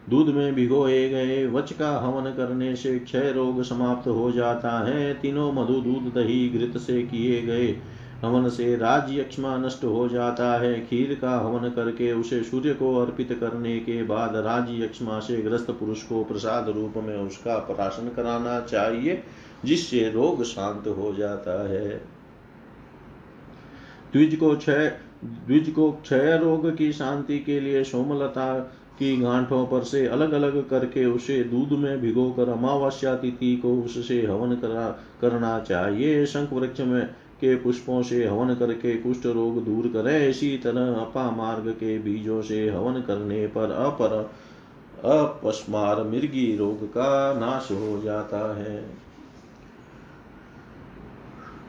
दूध 0.09 0.29
में 0.29 0.53
भिगोए 0.55 1.09
गए 1.09 1.45
वच 1.47 1.73
का 1.73 1.91
हवन 1.97 2.31
करने 2.31 2.75
से 2.75 2.99
क्षय 2.99 3.31
रोग 3.31 3.61
समाप्त 3.63 4.07
हो 4.07 4.31
जाता 4.31 4.87
है। 4.87 5.13
तीनों 5.13 5.51
मधु 5.53 5.73
दूध 5.73 6.13
दही 6.13 6.49
घृत 6.49 6.77
से 6.77 7.01
किए 7.03 7.41
गए 7.41 7.67
हवन 8.21 8.47
से 8.49 8.75
राज 8.75 9.11
यक्षमा 9.11 9.57
नष्ट 9.57 9.83
हो 9.83 10.07
जाता 10.09 10.51
है। 10.61 10.79
खीर 10.81 11.13
का 11.21 11.31
हवन 11.37 11.69
करके 11.69 12.11
उसे 12.13 12.41
सूर्य 12.43 12.73
को 12.73 12.95
अर्पित 12.97 13.37
करने 13.39 13.77
के 13.79 14.01
बाद 14.03 14.35
राज 14.35 14.67
यक्षमा 14.71 15.19
से 15.19 15.37
ग्रस्त 15.37 15.71
पुरुष 15.71 16.03
को 16.03 16.23
प्रसाद 16.23 16.69
रूप 16.69 16.93
में 16.97 17.15
उसका 17.17 17.57
प्राशन 17.57 18.09
कराना 18.15 18.59
चाहिए, 18.61 19.21
जिससे 19.65 20.09
रोग 20.11 20.43
शांत 20.43 20.87
हो 20.87 21.13
जाता 21.15 21.67
है। 21.69 21.89
द्विज 24.13 24.35
को 24.35 24.55
क्षय, 24.55 24.91
द्विज 25.25 25.69
को 25.69 25.91
क्षय 25.91 26.37
रोग 26.43 26.75
की 26.77 26.91
शांति 26.93 27.39
के 27.39 27.59
लिए 27.59 27.83
सोमलता 27.83 28.57
की 28.99 29.15
गांठों 29.17 29.65
पर 29.65 29.83
से 29.83 30.05
अलग 30.07 30.31
अलग 30.31 30.69
करके 30.69 31.05
उसे 31.05 31.43
दूध 31.43 31.71
में 31.79 31.99
भिगोकर 32.01 32.49
अमावस्या 32.49 33.15
तिथि 33.15 33.55
को 33.55 33.75
उससे 33.81 34.21
हवन 34.21 34.55
करा, 34.55 34.89
करना 35.21 35.59
चाहिए। 35.59 36.25
शंख 36.25 36.53
वृक्ष 36.53 36.79
में 36.79 37.09
के 37.41 37.55
पुष्पों 37.55 38.01
से 38.03 38.25
हवन 38.27 38.53
करके 38.55 38.95
कुष्ठ 38.97 39.25
रोग 39.25 39.63
दूर 39.65 39.87
करे। 39.87 40.29
इसी 40.29 40.57
तरह 40.57 40.93
अपा 40.95 41.29
मार्ग 41.31 41.69
के 41.69 41.97
बीजों 41.99 42.41
से 42.41 42.69
हवन 42.69 43.01
करने 43.01 43.47
पर 43.47 43.71
अपर 43.71 44.31
अपस्मार 45.05 46.03
मिर्गी 46.03 46.55
रोग 46.57 46.85
का 46.87 47.33
नाश 47.33 47.67
हो 47.71 48.01
जाता 48.01 48.55
है। 48.57 48.77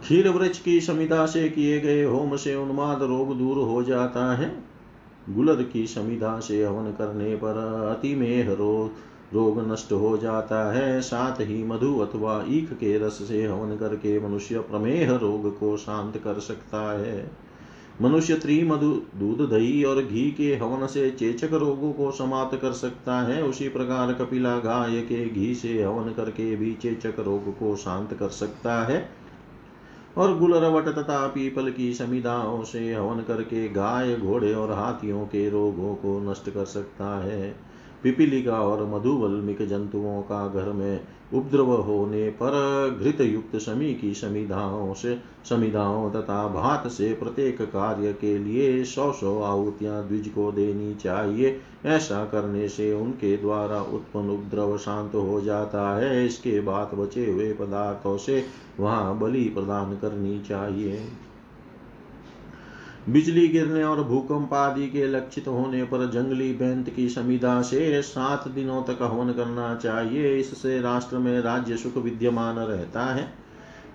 क्षीर 0.00 0.28
वृक्ष 0.28 0.60
की 0.60 0.80
समिता 0.80 1.26
से 1.26 1.48
किए 1.48 1.80
गए 1.80 2.04
होम 2.04 2.36
से 2.36 2.54
उन्माद 2.54 3.02
रोग 3.02 3.38
दूर 3.38 3.56
हो 3.56 3.82
जाता 3.82 4.34
है। 4.34 4.62
गुलद 5.30 5.70
की 5.72 5.86
समिधा 5.86 6.40
से 6.40 6.64
हवन 6.64 6.90
करने 6.90 7.34
पर 7.36 7.56
अतिमेह 7.98 8.52
रोग 8.52 9.05
रोग 9.34 9.72
नष्ट 9.72 9.92
हो 9.92 10.16
जाता 10.16 10.72
है। 10.72 11.00
साथ 11.00 11.40
ही 11.40 11.64
मधु 11.64 11.98
अथवा 11.98 12.44
ईख 12.48 12.72
के 12.72 12.98
रस 12.98 13.12
से 13.12 13.42
हवन 13.42 13.76
करके 13.76 14.28
मनुष्य 14.28 14.58
प्रमेह 14.58 15.16
रोग 15.16 15.58
को 15.58 15.76
शांत 15.76 16.16
कर 16.16 16.34
सकता 16.34 16.98
है। 16.98 17.30
मनुष्य 18.02 18.34
त्रिमधु, 18.34 19.02
दूध, 19.16 19.50
दही 19.50 19.84
और 19.84 20.04
घी 20.04 20.30
के 20.30 20.56
हवन 20.56 20.86
से 20.86 21.10
चेचक 21.10 21.52
रोगों 21.52 21.92
को 21.92 22.10
समाप्त 22.10 22.58
कर 22.62 22.72
सकता 22.72 23.22
है। 23.22 23.42
उसी 23.42 23.68
प्रकार 23.68 24.12
कपिला, 24.12 24.58
गाय 24.58 25.00
के 25.00 25.28
घी 25.28 25.54
से 25.54 25.82
हवन 25.82 26.12
करके 26.12 26.56
भी 26.56 26.74
चेचक 26.74 27.14
रोग 27.18 27.58
को 27.58 27.76
शांत 27.76 28.14
कर 28.14 28.28
सकता 28.28 28.84
है। 28.84 29.08
और 30.16 30.38
गुलरवट 30.38 30.84
तथा 30.84 31.26
पीपल 31.26 31.70
की 31.70 31.94
समिधाओं 31.94 32.64
से 32.64 32.94
हवन 32.94 33.20
करके 33.20 33.68
गाय, 33.68 34.16
घोड़े 34.16 34.54
और 34.54 34.72
हाथियों 34.72 35.24
के 35.24 35.50
रोगों 35.50 35.94
को 35.94 36.30
नष्ट 36.30 36.50
कर 36.50 36.64
सकता 36.64 37.24
है। 37.24 37.56
पिपीलिका 38.02 38.60
और 38.60 38.86
मधुवल्मिक 38.86 39.66
जंतुओं 39.68 40.22
का 40.22 40.46
घर 40.48 40.72
में 40.72 41.00
उपद्रव 41.34 41.72
होने 41.72 42.28
पर 42.30 42.52
घृत 43.02 43.20
युक्त 43.20 43.56
समी 43.56 43.94
की 43.94 44.14
समिधाओं 44.14 44.94
से 44.94 45.18
समिधाओं 45.48 46.10
तथा 46.10 46.46
भात 46.48 46.86
से 46.88 47.12
प्रत्येक 47.12 47.62
कार्य 47.62 48.12
के 48.12 48.38
लिए 48.38 48.84
सौ 48.84 49.12
सौ 49.12 49.40
आहुतियाँ 49.42 50.08
द्विज 50.08 50.28
को 50.28 50.52
देनी 50.52 50.94
चाहिए। 50.94 51.60
ऐसा 51.86 52.24
करने 52.24 52.68
से 52.68 52.92
उनके 52.92 53.36
द्वारा 53.36 53.80
उत्पन्न 53.80 54.30
उपद्रव 54.30 54.76
शांत 54.78 55.14
हो 55.14 55.40
जाता 55.40 55.96
है। 55.96 56.26
इसके 56.26 56.60
बाद 56.60 56.94
बचे 56.94 57.30
हुए 57.30 57.52
पदार्थों 57.52 58.16
से 58.16 58.44
वहाँ 58.80 59.18
बलि 59.18 59.44
प्रदान 59.44 59.96
करनी 59.96 60.40
चाहिए। 60.40 61.08
बिजली 63.08 63.48
गिरने 63.48 63.82
और 63.84 64.02
भूकंप 64.04 64.54
आदि 64.54 64.86
के 64.86 65.06
लक्षित 65.06 65.48
होने 65.48 65.82
पर 65.82 66.10
जंगली 66.10 66.52
बैंत 66.52 66.90
की 66.90 67.08
समिधा 67.08 67.62
से 67.62 68.02
सात 68.02 68.48
दिनों 68.48 68.82
तक 68.82 68.98
हवन 69.02 69.32
करना 69.32 69.74
चाहिए। 69.74 70.36
इससे 70.36 70.80
राष्ट्र 70.80 71.18
में 71.18 71.40
राज्य 71.40 71.76
सुख 71.76 71.96
विद्यमान 71.96 72.56
रहता 72.56 73.04
है। 73.14 73.32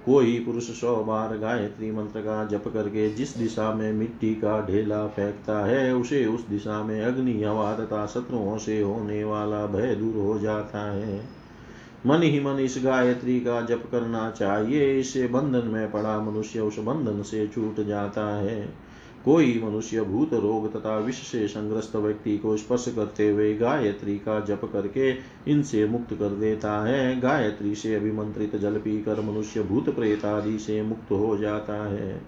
कोई 0.06 0.40
पुरुष 0.40 0.64
सौ 0.64 0.96
बार 0.96 1.38
गायत्री 1.38 1.92
मंत्र 1.92 2.20
का 2.20 2.46
जप 2.46 2.64
करके 2.74 3.10
जिस 3.10 3.38
दिशा 3.38 3.74
में 3.74 3.94
मिट्टी 3.94 4.34
का 4.36 4.66
ढेला 4.66 5.08
फेंकता 5.08 5.66
है, 5.66 5.96
उसे 5.96 6.26
उस 6.26 6.48
दिशा 6.48 6.84
में 6.84 7.02
अग्नि, 7.02 7.44
हवा 7.44 7.74
तथा 7.74 8.06
शत्रुओं 8.06 8.58
से 8.58 8.82
होने 8.82 9.24
वाला 9.24 9.66
भय 9.66 9.96
दूर 9.96 10.16
हो 10.16 10.40
जाता 10.40 10.92
है। 10.92 11.26
मन 12.06 12.24
ही 12.24 12.40
मन 12.40 12.60
इस 12.60 12.82
गायत्री 12.84 13.40
का 13.40 13.62
जप 13.62 13.84
करना 13.92 14.32
चाहिए। 14.32 15.00
इससे 15.00 15.28
बंधन 15.28 15.68
में 15.68 15.92
पड़ा 15.92 16.20
मनुष्य 16.22 16.60
उस 16.60 16.80
बंधन 16.80 17.22
से 17.22 17.48
छूट 17.48 17.86
जाता 17.86 18.36
है। 18.36 18.91
कोई 19.26 19.62
मनुष्य 19.64 20.02
भूत 20.02 20.34
रोग 20.34 20.74
तथा 20.74 20.98
विष 20.98 21.16
से 21.16 21.48
संग्रस्त 21.48 21.96
व्यक्ति 21.96 22.38
को 22.38 22.58
स्पर्श 22.58 22.86
करते 22.96 23.30
हुए 23.30 23.54
गायत्री 23.54 24.18
का 24.18 24.40
जप 24.40 24.62
करके 24.74 25.12
इनसे 25.52 25.86
मुक्त 25.86 26.14
कर 26.14 26.30
देता 26.30 26.86
है। 26.86 27.20
गायत्री 27.20 27.76
से 27.76 27.96
अभिमंत्रित 27.96 28.56
जल 28.56 28.78
पीकर 28.78 29.22
मनुष्य 29.22 29.64
भूत 29.64 29.96
प्रेत 29.96 30.26
आदि 30.26 30.60
से 30.60 30.82
मुक्त 30.82 31.12
हो 31.12 31.38
जाता 31.38 31.76
है। 31.88 32.22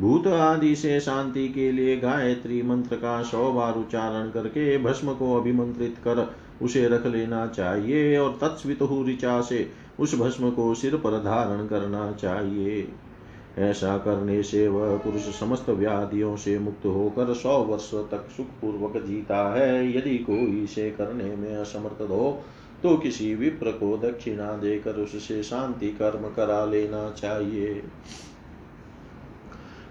भूत 0.00 0.26
आदि 0.26 0.76
से 0.76 1.00
शांति 1.00 1.48
के 1.48 1.72
लिए 1.72 1.96
गायत्री 1.96 2.62
मंत्र 2.62 2.96
का 2.96 3.22
सौ 3.22 3.52
बार 3.52 3.74
उच्चारण 3.74 4.30
करके 4.30 4.78
भस्म 4.78 5.14
को 5.14 5.34
अभिमंत्रित 5.40 5.96
कर 5.98 6.34
उसे 6.62 6.88
रख 6.88 7.06
लेना 7.06 7.46
चाहिए 7.46 8.18
और 8.18 8.38
तत्स्वित 8.40 8.78
ऋचा 9.08 9.40
से 9.40 9.70
उस 10.00 10.14
भस्म 10.14 10.50
को 10.50 10.74
सिर 10.74 10.96
पर 10.96 11.10
धारण 11.10 11.66
करना 11.66 12.12
चाहिए। 12.12 12.88
ऐसा 13.60 13.96
करने 13.98 14.42
से 14.42 14.66
वह 14.68 14.96
पुरुष 14.96 15.22
समस्त 15.38 15.68
व्याधियों 15.70 16.36
से 16.36 16.58
मुक्त 16.58 16.86
होकर 16.86 17.32
सौ 17.34 17.56
वर्ष 17.58 17.90
तक 18.10 18.28
सुख 18.36 18.46
पूर्वक 18.60 19.02
जीता 19.02 19.38
है। 19.54 19.98
यदि 19.98 20.16
कोई 20.18 20.62
इसे 20.64 20.90
करने 20.90 21.34
में 21.36 21.56
असमर्थ 21.56 22.02
हो 22.02 22.44
तो 22.82 22.96
किसी 22.96 23.34
विप्र 23.34 23.70
को 23.72 23.96
दक्षिणा 23.96 24.52
देकर 24.56 24.94
उससे 24.94 25.42
शांति 25.42 25.88
कर्म 25.92 26.28
करा 26.28 26.64
लेना 26.64 27.08
चाहिए। 27.10 27.74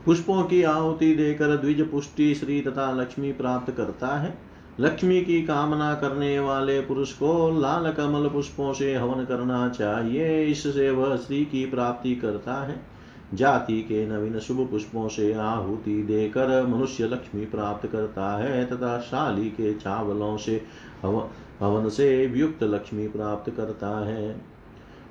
पुष्पों 0.06 0.44
की 0.44 0.62
आहुति 0.64 1.14
देकर 1.16 1.56
द्विज 1.58 1.82
पुष्टि 1.92 2.34
श्री 2.36 2.60
तथा 2.62 2.92
लक्ष्मी 2.92 3.32
प्राप्त 3.32 3.74
करता 3.74 4.18
है। 4.18 4.38
लक्ष्मी 4.80 5.22
की 5.22 5.42
कामना 5.42 5.94
करने 5.96 6.40
वाले 6.40 6.80
पुरुष 6.82 7.14
को 7.14 7.60
लाल 7.62 7.92
कमल 7.92 8.30
पुष्पों 8.30 8.74
से 8.74 8.94
हवन 8.96 9.26
करना 9.26 9.68
चाहिए। 9.70 10.44
इससे 10.44 10.90
वह 10.92 11.16
श्री 11.18 11.44
की 11.46 11.66
प्राप्ति 11.66 12.16
करता 12.16 12.64
है। 12.64 12.97
जाति 13.34 13.82
के 13.82 14.08
नवीन 14.08 14.40
शुभ 14.40 14.68
पुष्पों 14.72 15.08
से 15.08 15.34
आहुति 15.34 16.04
देकर 16.04 16.68
मनुष्य 16.68 17.04
लक्ष्मी 17.04 17.46
प्राप्त 17.46 17.88
करता 17.88 18.38
है, 18.38 18.66
तथा 18.66 19.00
शाली 19.00 19.50
के 19.50 19.74
चावलों 19.74 20.38
से 20.38 20.62
हवन 21.04 21.90
से 21.90 22.28
वियुक्त 22.28 22.64
लक्ष्मी 22.64 23.08
प्राप्त 23.08 23.54
करता 23.58 24.06
है। 24.06 24.58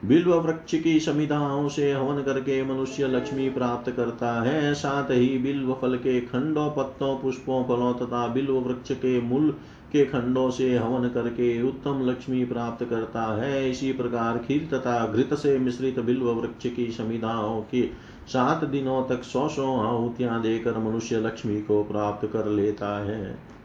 बिल्व 0.04 0.34
वृक्ष 0.34 0.74
की 0.74 1.00
समिधाओं 1.00 1.68
से 1.68 1.92
हवन 1.92 2.22
करके 2.22 2.62
मनुष्य 2.64 3.06
लक्ष्मी 3.06 3.50
प्राप्त 3.50 3.90
करता 3.90 4.42
है। 4.42 4.74
साथ 4.74 5.10
ही 5.10 5.38
बिल्व 5.38 5.72
फल 5.72 5.96
के 5.96 6.20
खंडों, 6.20 6.70
पत्तों, 6.70 7.18
पुष्पों, 7.18 7.64
फलों 7.64 7.94
तथा 7.94 8.26
बिल्व 8.26 8.52
वृक्ष 8.52 8.92
के 8.92 9.20
मूल 9.20 9.54
के 9.96 10.04
खंडों 10.06 10.50
से 10.50 10.76
हवन 10.76 11.08
करके 11.08 11.62
उत्तम 11.62 12.00
लक्ष्मी 12.04 12.44
प्राप्त 12.44 12.84
करता 12.84 13.22
है। 13.36 13.70
इसी 13.70 13.92
प्रकार 13.92 14.38
खीर 14.38 14.68
तथा 14.74 15.06
घृत 15.06 15.34
से 15.34 15.58
मिश्रित 15.58 16.00
बिल्व 16.00 16.30
वृक्ष 16.30 16.66
की 16.66 16.90
समिधाओं 16.92 17.60
की 17.62 17.90
सात 18.28 18.64
दिनों 18.64 19.02
तक 19.04 19.22
सौ 19.24 19.48
सौ 19.48 19.66
आहुतियाँ 19.80 20.40
देकर 20.42 20.78
मनुष्य 20.78 21.20
लक्ष्मी 21.20 21.60
को 21.62 21.82
प्राप्त 21.84 22.26
कर 22.32 22.46
लेता 22.46 22.96
है। 23.04 23.55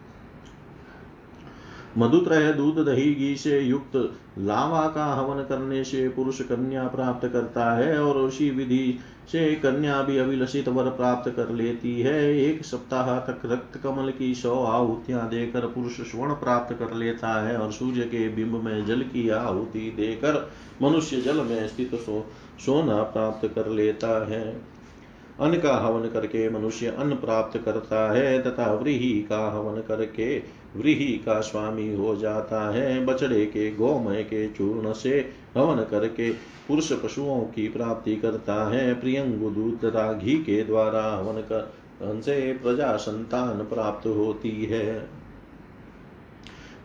मधुत्रय 1.97 2.51
दूध 2.53 2.85
दही 2.85 3.13
घी 3.13 3.35
से 3.35 3.59
युक्त 3.59 3.95
लावा 4.37 4.87
का 4.87 5.05
हवन 5.05 5.43
करने 5.43 5.83
से 5.83 6.07
पुरुष 6.09 6.41
कन्या 6.41 6.87
प्राप्त 6.87 7.27
करता 7.27 7.71
है 7.75 8.01
और 8.03 8.17
उसी 8.17 8.49
विधि 8.49 8.99
से 9.31 9.55
कन्या 9.55 10.01
भी 10.01 10.17
अभिलषित 10.17 10.67
वर 10.69 10.89
प्राप्त 10.89 11.31
कर 11.31 11.49
लेती 11.49 12.01
है। 12.01 12.37
एक 12.37 12.65
सप्ताह 12.65 13.19
तक 13.19 13.41
रक्त 13.45 13.77
कमल 13.83 14.11
की 14.11 14.33
सौ 14.35 14.63
आहुतियाँ 14.63 15.29
देकर 15.29 15.67
पुरुष 15.67 16.01
स्वर्ण 16.01 16.33
प्राप्त 16.33 16.75
कर 16.75 16.93
लेता 16.93 17.41
है 17.47 17.57
और 17.57 17.71
सूर्य 17.71 18.01
के 18.01 18.27
बिंब 18.29 18.55
में 18.63 18.85
जल 18.85 19.01
की 19.01 19.29
आहुति 19.29 19.93
देकर 19.97 20.51
मनुष्य 20.81 21.21
जल 21.21 21.41
में 21.41 21.67
स्थित 21.67 21.95
सो, 21.95 22.25
सोना 22.65 23.03
प्राप्त 23.03 23.47
कर 23.55 23.67
लेता 23.67 24.27
है। 24.27 24.61
अन्न 25.39 25.59
का 25.59 25.75
हवन 25.77 26.09
करके 26.09 26.49
मनुष्य 26.49 26.87
अन्न 26.87 27.15
प्राप्त 27.15 27.57
करता 27.65 28.11
है 28.11 28.41
तथा 28.41 28.73
व्रीही 28.73 29.21
का 29.21 29.39
हवन 29.51 29.81
करके 29.81 30.60
व्रीही 30.75 31.13
का 31.17 31.39
स्वामी 31.41 31.95
हो 31.95 32.15
जाता 32.15 32.71
है। 32.71 33.05
बछड़े 33.05 33.45
के, 33.45 33.71
गोमय 33.75 34.23
के 34.23 34.47
चूर्ण 34.47 34.93
से 34.93 35.31
हवन 35.57 35.83
करके 35.83 36.31
पुरुष 36.67 36.93
पशुओं 36.93 37.41
की 37.41 37.67
प्राप्ति 37.67 38.15
करता 38.15 38.69
है। 38.69 38.93
प्रियंगु 38.93 39.49
दूत 39.49 39.85
राघी 39.85 40.37
के 40.37 40.63
द्वारा 40.63 41.15
हवन 41.17 41.41
कर 41.41 41.73
से 42.21 42.53
प्रजा 42.53 42.95
संतान 42.97 43.59
प्राप्त 43.59 44.07
होती 44.07 44.65
है। 44.65 45.09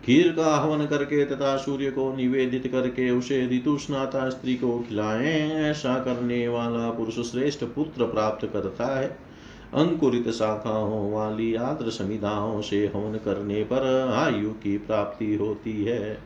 खीर 0.05 0.33
का 0.33 0.57
हवन 0.57 0.87
करके 0.87 1.25
तथा 1.25 1.57
सूर्य 1.57 1.91
को 1.91 2.17
निवेदित 2.17 2.67
करके 2.67 3.11
उसे 3.11 3.47
ऋतु 3.47 3.79
स्नाता 3.79 4.29
स्त्री 4.31 4.55
को 4.55 4.79
खिलाएँ। 4.89 5.51
ऐसा 5.51 5.95
करने 5.95 6.49
वाला 6.49 6.91
पुरुष 6.91 7.19
श्रेष्ठ 7.31 7.65
पुत्र 7.65 8.05
प्राप्त 8.05 8.51
करता 8.53 8.99
है। 8.99 9.26
अंकुरित 9.77 10.29
शाखाओं 10.29 11.13
वाली 11.13 11.55
आद्र 11.55 11.91
समिधाओं 11.91 12.61
से 12.61 12.87
हवन 12.87 13.19
करने 13.25 13.63
पर 13.63 13.87
आयु 14.15 14.51
की 14.51 14.77
प्राप्ति 14.79 15.35
होती 15.35 15.85
है। 15.85 16.19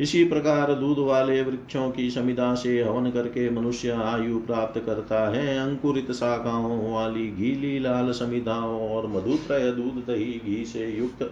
इसी 0.00 0.24
प्रकार 0.24 0.72
दूध 0.74 0.98
वाले 0.98 1.42
वृक्षों 1.42 1.90
की 1.90 2.10
समिधा 2.10 2.54
से 2.54 2.82
हवन 2.82 3.10
करके 3.10 3.48
मनुष्य 3.50 3.90
आयु 3.90 4.38
प्राप्त 4.38 4.80
करता 4.86 5.28
है। 5.28 5.56
अंकुरित 5.58 6.12
शाखाओं 6.12 6.92
वाली 6.92 7.26
गीली 7.30 7.78
लाल 7.78 8.12
समिधाओं 8.12 8.90
और 8.90 9.06
मधुत्रय 9.06 9.70
दूध 9.70 10.04
दही 10.06 10.40
घी 10.46 10.64
से 10.64 10.86
युक्त 10.88 11.22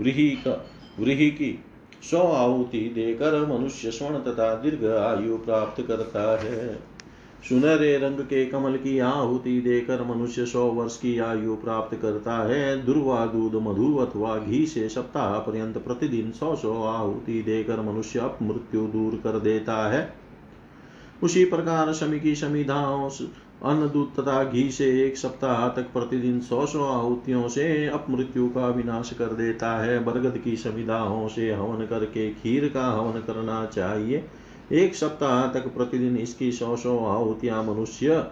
व्रीही 0.00 0.28
का 0.30 0.66
व्रीही 1.00 1.30
की 1.30 1.58
सौ 2.10 2.22
आहुति 2.22 2.80
देकर 2.94 3.40
मनुष्य 3.46 3.90
स्वर्ण 3.90 4.18
तथा 4.18 4.54
दीर्घ 4.54 4.84
आयु 4.84 5.36
प्राप्त 5.36 5.82
करता 5.82 6.30
है। 6.40 6.97
सुनहरे 7.44 7.96
रंग 7.98 8.18
के 8.20 8.44
कमल 8.46 8.76
की 8.76 8.98
आहुति 8.98 9.60
देकर 9.60 10.02
मनुष्य 10.04 10.46
सौ 10.46 10.64
वर्ष 10.64 10.96
की 10.96 11.18
आयु 11.18 11.54
प्राप्त 11.54 11.96
करता 11.96 12.36
है। 12.48 12.84
दुर्वा 12.84 13.24
दूध 13.26 13.54
मधु 13.62 13.94
अथवा 13.96 14.36
घी 14.38 14.66
से 14.66 14.88
सप्ताह 14.88 15.38
पर्यंत 15.38 15.78
प्रतिदिन 15.78 16.30
सौ 16.30 16.54
सौ 16.56 16.82
आहुति 16.82 17.42
देकर 17.42 17.80
मनुष्य 17.80 18.18
अप 18.18 18.38
मृत्यु 18.42 18.86
दूर 18.86 19.20
कर 19.24 19.38
देता 19.38 19.76
है। 19.90 20.14
उसी 21.22 21.44
प्रकार 21.44 21.92
शमी 21.92 22.20
की 22.20 22.34
शमिधाओं 22.34 23.08
अन्न 23.64 23.88
दूध 23.88 24.14
तथा 24.16 24.42
घी 24.44 24.70
से 24.70 25.06
एक 25.06 25.16
सप्ताह 25.16 25.68
तक 25.68 25.92
प्रतिदिन 25.92 26.40
सौ 26.40 26.66
सौ 26.66 26.84
आहुतियों 26.84 27.48
से 27.48 27.86
अपमृत्यु 27.86 28.48
का 28.48 28.68
विनाश 28.68 29.12
कर 29.12 29.32
देता 29.34 29.76
है। 29.78 30.04
बरगद 30.04 30.38
की 30.38 30.56
समिधाओं 30.56 31.28
से 31.28 31.52
हवन 31.52 31.86
करके 31.86 32.30
खीर 32.30 32.68
का 32.68 32.86
हवन 32.86 33.20
करना 33.20 33.64
चाहिए। 33.66 34.24
एक 34.72 34.94
सप्ताह 34.94 35.46
तक 35.50 35.66
प्रतिदिन 35.74 36.16
इसकी 36.16 36.50
सौ 36.52 36.74
सौ 36.76 36.98
आहुतियाँ 37.06 37.62
मनुष्य, 37.64 38.24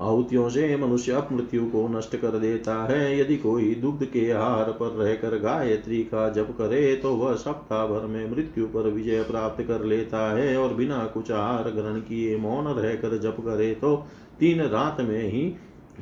आहुतियों 0.00 0.48
से 0.48 0.76
मनुष्य 0.76 1.22
मृत्यु 1.32 1.64
को 1.66 1.86
नष्ट 1.88 2.16
कर 2.16 2.38
देता 2.38 2.74
है। 2.84 3.18
यदि 3.20 3.36
कोई 3.36 3.74
दुग्ध 3.74 4.04
के 4.04 4.30
आहार 4.30 4.70
पर 4.72 4.90
रहकर 4.94 5.36
गायत्री 5.38 6.02
का 6.04 6.28
जप 6.28 6.54
करे 6.58 6.94
तो 6.96 7.14
वह 7.14 7.34
सप्ताह 7.34 7.86
भर 7.86 8.06
में 8.06 8.30
मृत्यु 8.30 8.66
पर 8.66 8.88
विजय 8.90 9.22
प्राप्त 9.22 9.62
कर 9.62 9.84
लेता 9.84 10.30
है 10.32 10.56
और 10.56 10.74
बिना 10.74 11.04
कुछ 11.06 11.30
आहार 11.30 11.70
ग्रहण 11.70 12.00
किए 12.00 12.36
मौन 12.36 12.68
रहकर 12.68 13.18
जप 13.18 13.36
करे 13.40 13.72
तो 13.74 13.96
तीन 14.38 14.60
रात 14.68 15.00
में 15.00 15.22
ही 15.28 15.52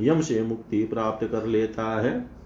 यम 0.00 0.20
से 0.20 0.42
मुक्ति 0.42 0.84
प्राप्त 0.84 1.26
कर 1.26 1.46
लेता 1.46 1.84
है। 2.00 2.39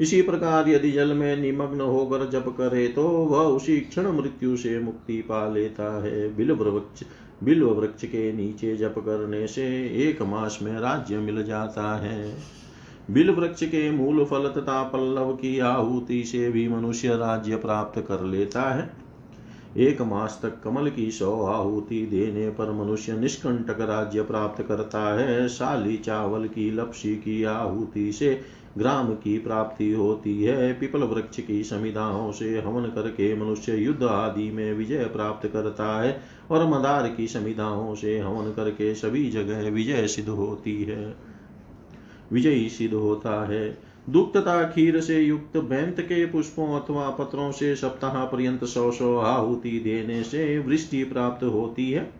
इसी 0.00 0.20
प्रकार 0.22 0.68
यदि 0.68 0.90
जल 0.90 1.12
में 1.12 1.36
निमग्न 1.36 1.80
होकर 1.80 2.28
जप 2.30 2.44
करे 2.58 2.86
तो 2.88 3.08
वह 3.08 3.42
उसी 3.46 3.76
क्षण 3.80 4.10
मृत्यु 4.12 4.56
से 4.56 4.78
मुक्ति 4.80 5.20
पा 5.22 5.46
लेता 5.48 6.02
है। 6.04 6.36
बिल्व 6.36 6.54
वृक्ष 6.54 7.04
बिल्व 7.44 7.70
वृक्ष 7.70 8.04
के 8.04 8.32
नीचे 8.32 8.76
जप 8.76 8.94
करने 8.98 9.46
से 9.46 9.64
एक 10.08 10.22
मास 10.22 10.58
में 10.62 10.78
राज्य 10.80 11.18
मिल 11.18 11.42
जाता 11.44 11.96
है। 11.96 12.36
बिल 13.10 13.30
वृक्ष 13.30 13.64
के 13.64 13.90
मूल 13.90 14.24
फल 14.24 14.48
तथा 14.48 14.82
पल्लव 14.82 15.32
की 15.32 15.58
आहुति 15.58 16.22
से 16.24 16.50
भी 16.50 16.68
मनुष्य 16.68 17.16
राज्य 17.16 17.56
प्राप्त 17.56 18.00
कर 18.08 18.24
लेता 18.24 18.62
है। 18.62 19.05
एक 19.76 20.02
मास 20.02 20.38
तक 20.42 20.60
कमल 20.64 20.90
की 20.90 21.10
सौ 21.10 21.42
आहुति 21.42 22.06
देने 22.06 22.50
पर 22.50 22.72
मनुष्य 22.72 23.12
निष्कंटक 23.12 23.80
राज्य 23.80 24.22
प्राप्त 24.22 24.62
करता 24.62 25.20
है। 25.20 25.48
शाली 25.48 25.96
चावल 25.96 26.48
की 26.48 26.70
लपसी 26.70 27.14
की 27.14 27.44
आहुति 27.44 28.12
से 28.12 28.40
ग्राम 28.78 29.14
की 29.14 29.38
प्राप्ति 29.38 29.92
होती 29.92 30.42
है। 30.42 30.72
पिपल 30.72 31.02
वृक्ष 31.02 31.40
की 31.40 31.64
समिधाओं 31.64 32.32
से 32.32 32.58
हवन 32.58 32.84
करके 32.84 33.34
मनुष्य 33.36 33.76
युद्ध 33.76 34.02
आदि 34.02 34.50
में 34.50 34.72
विजय 34.74 35.04
प्राप्त 35.04 35.48
करता 35.48 36.02
है 36.02 36.20
और 36.50 36.66
मदार 36.66 37.14
की 37.16 37.26
समिधाओं 37.26 37.94
से 37.94 38.18
हवन 38.18 38.52
करके 38.52 38.94
सभी 38.94 39.30
जगह 39.30 39.70
विजय 39.70 40.06
सिद्ध 40.06 40.28
होती 40.28 40.82
है। 40.84 41.16
विजयी 42.32 42.68
सिद्ध 42.68 42.94
होता 42.94 43.46
है। 43.46 43.85
दुख 44.10 44.36
तथा 44.36 44.62
खीर 44.62 45.00
से 45.00 45.20
युक्त 45.20 45.56
बैंत 45.56 46.00
के 46.00 46.26
पुष्पों 46.26 46.80
अथवा 46.80 47.08
पत्रों 47.10 47.50
से 47.52 47.76
सप्ताह 47.76 48.24
पर्यंत 48.24 48.64
सौ 48.64 48.90
सौ 48.90 49.16
आहुति 49.16 49.70
देने 49.70 50.22
से 50.22 50.58
वृष्टि 50.58 51.04
प्राप्त 51.04 51.44
होती 51.44 51.90
है। 51.90 52.10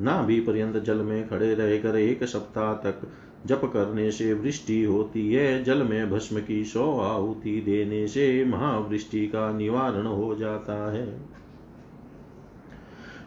नाभि 0.00 0.40
पर्यंत 0.40 0.76
जल 0.76 0.96
में 0.96 1.28
खड़े 1.28 1.54
रहकर 1.54 1.96
एक 1.96 2.24
सप्ताह 2.24 2.72
तक 2.72 3.00
जप 3.46 3.60
करने 3.64 4.10
से 4.10 4.32
वृष्टि 4.34 4.82
होती 4.84 5.32
है। 5.32 5.64
जल 5.64 5.82
में 5.82 6.10
भस्म 6.10 6.40
की 6.40 6.64
सौ 6.64 6.98
आहुति 6.98 7.60
देने 7.60 8.06
से 8.08 8.44
महावृष्टि 8.44 9.26
का 9.26 9.52
निवारण 9.52 10.06
हो 10.06 10.34
जाता 10.34 10.92
है। 10.92 11.31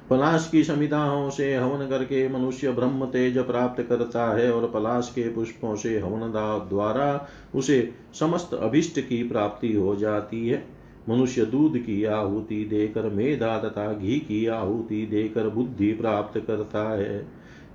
पलाश 0.10 0.50
की 0.52 0.64
समिताओं 0.64 1.30
से 1.30 1.56
हवन 1.56 1.88
करके 1.88 2.28
मनुष्य 2.30 2.72
ब्रह्म 2.72 3.06
तेज 3.06 3.38
प्राप्त 3.38 3.84
करता 3.84 4.38
है 4.38 4.52
और 4.52 4.72
पलाश 4.72 5.12
के 5.16 5.30
पुष्पों 5.30 5.76
से 5.76 6.00
हवन 6.00 6.32
द्वारा 6.70 7.28
उसे 7.56 7.92
समस्त 8.20 8.54
अभिष्ट 8.54 9.00
की 9.00 9.24
प्राप्ति 9.24 9.74
हो 9.74 9.96
जाती 9.96 10.48
है। 10.48 10.68
मनुष्य 11.10 11.46
दूध 11.46 11.78
की 11.78 12.04
आहुति 12.04 12.66
देकर, 12.66 13.04
मेधा 13.04 13.60
तथा 13.60 13.94
घी 13.94 14.20
की 14.20 14.46
आहुति 14.46 15.06
देकर 15.06 15.50
बुद्धि 15.50 15.94
प्राप्त 15.94 16.40
करता 16.48 16.90
है। 16.98 17.28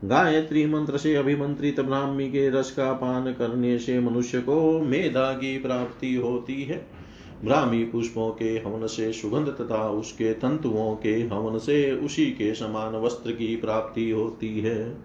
गायत्री 0.05 0.67
मंत्र 0.67 0.97
से 0.97 1.15
अभिमंत्रित 1.15 1.81
ब्राह्मी 1.81 2.31
के 2.31 2.49
रस 2.51 2.71
का 2.71 2.93
पान 2.93 3.33
करने 3.33 3.79
से 3.79 4.01
मनुष्य 4.01 4.41
को 4.41 4.81
मेधा 4.81 5.33
की 5.33 5.59
प्राप्ति 5.59 6.15
होती 6.15 6.63
है। 6.63 7.00
ब्राह्मी 7.45 7.85
पुष्पों 7.85 8.31
के 8.31 8.45
हवन 8.45 8.87
से 8.87 9.13
सुगंध 9.13 9.49
तथा 9.49 9.89
उसके 9.91 10.33
तंतुओं 10.33 10.95
के 10.97 11.15
हवन 11.15 11.59
से 11.59 11.93
उसी 11.93 12.27
के 12.27 12.55
समान 12.55 12.95
वस्त्र 12.95 13.33
की 13.33 13.57
प्राप्ति 13.57 14.11
होती 14.11 14.61
है। 14.61 14.97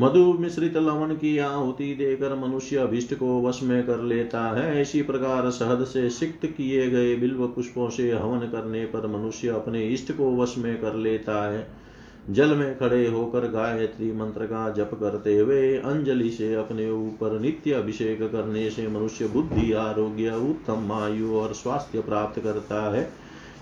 मधु 0.00 0.32
मिश्रित 0.32 0.76
लवण 0.76 1.14
की 1.14 1.38
आहुति 1.38 1.94
देकर 1.94 2.34
मनुष्य 2.34 2.76
अभिष्ट 2.76 3.14
को 3.14 3.42
वश 3.42 3.62
में 3.62 3.86
कर 3.86 4.00
लेता 4.00 4.42
है। 4.60 4.82
इसी 4.82 5.02
प्रकार 5.02 5.50
शहद 5.50 5.84
से 5.84 6.10
सिक्त 6.10 6.46
किए 6.46 6.90
गए 6.90 7.16
बिल्व 7.16 7.46
पुष्पों 7.46 7.90
से 7.90 8.12
हवन 8.12 8.38
करने 8.38 8.84
पर 8.84 9.06
मनुष्य 9.06 9.48
अपने 9.48 9.84
इष्ट 9.84 10.12
को 10.12 10.36
वश 10.36 10.54
में 10.58 10.80
कर 10.80 10.94
लेता 10.94 11.52
है। 11.52 11.81
जल 12.30 12.54
में 12.54 12.78
खड़े 12.78 13.06
होकर 13.06 13.46
गायत्री 13.48 14.12
मंत्र 14.12 14.46
का 14.46 14.70
जप 14.70 14.90
करते 14.94 15.38
हुए 15.38 15.76
अंजलि 15.76 16.30
से 16.30 16.54
अपने 16.54 16.90
ऊपर 16.90 17.40
नित्य 17.40 17.72
अभिषेक 17.72 18.22
करने 18.22 18.70
से 18.70 18.88
मनुष्य 18.88 19.26
बुद्धि, 19.26 19.72
आरोग्य, 19.72 20.30
उत्तम 20.30 20.92
आयु 20.92 21.34
और 21.34 21.52
स्वास्थ्य 21.52 22.00
प्राप्त 22.00 22.40
करता 22.40 22.94
है। 22.94 23.08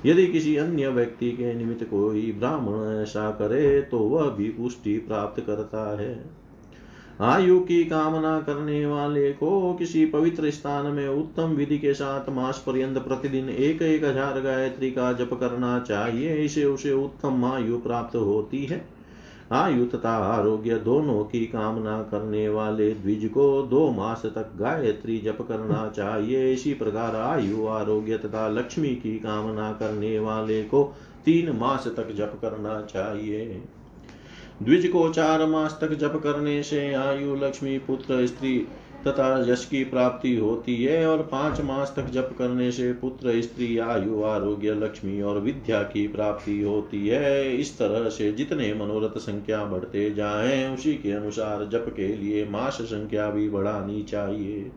यदि 0.06 0.26
किसी 0.26 0.56
अन्य 0.56 0.88
व्यक्ति 0.88 1.30
के 1.32 1.54
निमित्त 1.54 1.84
कोई 1.84 2.32
ब्राह्मण 2.32 3.02
ऐसा 3.02 3.30
करे 3.30 3.80
तो 3.82 3.98
वह 3.98 4.30
भी 4.30 4.48
पुष्टि 4.50 4.98
प्राप्त 4.98 5.42
करता 5.46 6.00
है। 6.00 6.39
आयु 7.20 7.58
की 7.60 7.84
कामना 7.84 8.38
करने 8.40 8.84
वाले 8.86 9.32
को 9.32 9.74
किसी 9.74 10.04
पवित्र 10.06 10.50
स्थान 10.50 10.86
में 10.86 11.08
उत्तम 11.08 11.42
विधि 11.42 11.78
के 11.78 11.92
साथ 11.94 12.28
मास 12.28 12.62
पर्यंत 12.66 12.98
प्रतिदिन 12.98 13.48
एक 13.48 13.82
एक 13.82 14.04
हज़ार 14.04 14.40
गायत्री 14.40 14.90
का 14.90 15.12
जप 15.12 15.30
करना 15.32 15.78
चाहिए 15.78 16.36
इसे 16.36 16.64
उसे 16.64 16.92
उत्तम 16.92 17.44
आयु 17.44 17.78
प्राप्त 17.78 18.16
होती 18.16 18.64
है। 18.64 18.80
आयु 19.52 19.86
तथा 19.86 20.14
आरोग्य 20.26 20.76
दोनों 20.78 21.22
की 21.24 21.44
कामना 21.46 22.00
करने 22.02 22.48
वाले 22.48 22.90
द्विज 22.92 23.28
को 23.28 23.62
दो 23.62 23.90
मास 23.90 24.22
तक 24.26 24.52
गायत्री 24.56 25.18
जप 25.18 25.38
करना 25.42 25.86
चाहिए। 25.88 26.52
इसी 26.52 26.72
प्रकार 26.74 27.16
आयु, 27.16 27.66
आरोग्य 27.66 28.18
तथा 28.18 28.48
लक्ष्मी 28.48 28.94
की 28.94 29.16
कामना 29.18 29.72
करने 29.72 30.18
वाले 30.18 30.62
को 30.62 30.82
तीन 31.24 31.50
मास 31.56 31.86
तक 31.86 32.14
जप 32.14 32.38
करना 32.42 32.80
चाहिए। 32.82 33.62
द्विज 34.62 34.86
को 34.86 35.08
चार 35.08 35.46
मास 35.46 35.78
तक 35.80 35.92
जप 35.92 36.20
करने 36.24 36.62
से 36.62 36.94
आयु 36.94 37.34
लक्ष्मी 37.34 37.78
पुत्र 37.78 38.26
स्त्री 38.26 38.58
तथा 39.06 39.44
यश 39.48 39.64
की 39.64 39.84
प्राप्ति 39.84 40.36
होती 40.36 40.84
है 40.84 41.06
और 41.06 41.22
पाँच 41.22 41.60
मास 41.60 41.92
तक 41.96 42.06
जप 42.06 42.34
करने 42.38 42.72
से 42.72 42.92
पुत्र 42.92 43.40
स्त्री 43.42 43.78
आयु 43.78 44.22
आरोग्य 44.22 44.74
लक्ष्मी 44.74 45.22
और 45.22 45.38
विद्या 45.38 45.82
की 45.82 46.08
प्राप्ति 46.08 46.60
होती 46.62 47.06
है। 47.08 47.56
इस 47.56 47.78
तरह 47.78 48.08
से 48.08 48.32
जितने 48.32 48.72
मनोरथ 48.74 49.18
संख्या 49.18 49.64
बढ़ते 49.64 50.10
जाएँ, 50.10 50.74
उसी 50.74 50.94
के 50.94 51.12
अनुसार 51.12 51.64
जप 51.64 51.92
के 51.96 52.16
लिए 52.16 52.46
मास 52.50 52.78
संख्या 52.82 53.30
भी 53.30 53.48
बढ़ानी 53.48 54.02
चाहिए। 54.02 54.70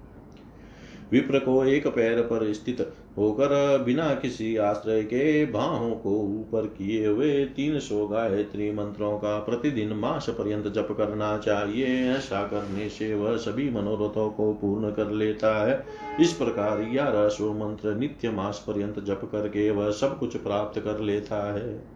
विप्र 1.11 1.39
को 1.39 1.63
एक 1.65 1.87
पैर 1.87 2.21
पर 2.21 2.53
स्थित 2.53 2.81
होकर 3.17 3.83
बिना 3.85 4.13
किसी 4.13 4.55
आश्रय 4.57 5.01
के 5.03 5.45
बाहों 5.45 5.91
को 5.91 6.11
ऊपर 6.19 6.65
किए 6.67 7.07
हुए 7.07 7.45
तीन 7.45 7.79
सौ 7.79 8.07
गायत्री 8.07 8.71
मंत्रों 8.71 9.17
का 9.17 9.37
प्रतिदिन 9.39 9.93
मास 9.93 10.29
पर्यंत 10.29 10.67
जप 10.67 10.87
करना 10.97 11.37
चाहिए। 11.37 11.85
ऐसा 12.11 12.41
करने 12.47 12.89
से 12.89 13.13
वह 13.15 13.37
सभी 13.37 13.69
मनोरथों 13.69 14.29
को 14.29 14.53
पूर्ण 14.53 14.91
कर 14.91 15.11
लेता 15.11 15.55
है। 15.67 15.85
इस 16.21 16.33
प्रकार 16.33 16.81
ग्यारह 16.83 17.27
सौ 17.29 17.53
मंत्र 17.53 17.95
नित्य 17.95 18.31
मास 18.31 18.63
पर्यंत 18.67 18.99
जप 18.99 19.29
करके 19.31 19.69
वह 19.71 19.91
सब 19.91 20.19
कुछ 20.19 20.37
प्राप्त 20.37 20.79
कर 20.79 20.99
लेता 20.99 21.53
है। 21.53 21.93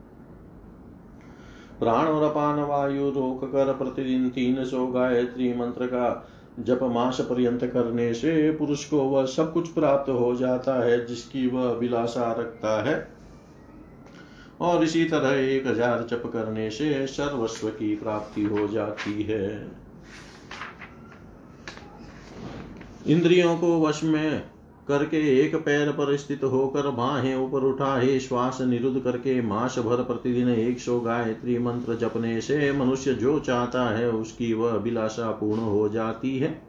प्राण 1.79 2.05
और 2.05 2.23
अपान 2.23 2.59
वायु 2.59 3.09
रोक 3.09 3.43
कर 3.45 3.73
प्रतिदिन 3.73 4.29
तीन 4.29 4.63
सौ 4.65 4.87
गायत्री 4.87 5.53
मंत्र 5.53 5.87
का 5.87 6.27
जप 6.59 6.79
मास 6.83 7.21
पर्यंत 7.21 7.63
करने 7.65 8.13
से 8.13 8.51
पुरुष 8.51 8.85
को 8.85 8.97
वह 8.97 9.25
सब 9.25 9.53
कुछ 9.53 9.67
प्राप्त 9.67 10.09
हो 10.09 10.35
जाता 10.35 10.85
है, 10.85 11.05
जिसकी 11.05 11.47
वह 11.47 11.69
अभिलाषा 11.69 12.31
रखता 12.31 12.83
है। 12.83 13.17
और 14.61 14.83
इसी 14.83 15.05
तरह 15.05 15.29
एक 15.29 15.67
हज़ार 15.67 16.07
जप 16.11 16.23
करने 16.33 16.69
से 16.69 17.07
सर्वस्व 17.07 17.69
की 17.69 17.95
प्राप्ति 17.95 18.43
हो 18.43 18.67
जाती 18.67 19.23
है। 19.23 19.71
इंद्रियों 23.07 23.57
को 23.57 23.81
वश 23.81 24.03
में 24.03 24.43
करके 24.87 25.41
एक 25.41 25.55
पैर 25.55 25.91
पर 25.91 26.15
स्थित 26.17 26.43
होकर 26.43 26.89
बाहें 26.89 27.35
ऊपर 27.35 27.63
उठा 27.63 27.97
हे 27.99 28.19
श्वास 28.19 28.61
निरुद्ध 28.61 28.99
करके 29.01 29.41
मास 29.41 29.79
भर 29.79 30.03
प्रतिदिन 30.03 30.49
एक 30.49 30.79
सौ 30.79 30.99
गायत्री 30.99 31.57
मंत्र 31.59 31.95
जपने 31.95 32.41
से 32.41 32.71
मनुष्य 32.71 33.13
जो 33.13 33.39
चाहता 33.39 33.83
है 33.97 34.11
उसकी 34.11 34.53
वह 34.53 34.71
अभिलाषा 34.71 35.31
पूर्ण 35.31 35.61
हो 35.61 35.89
जाती 35.89 36.37
है। 36.37 36.66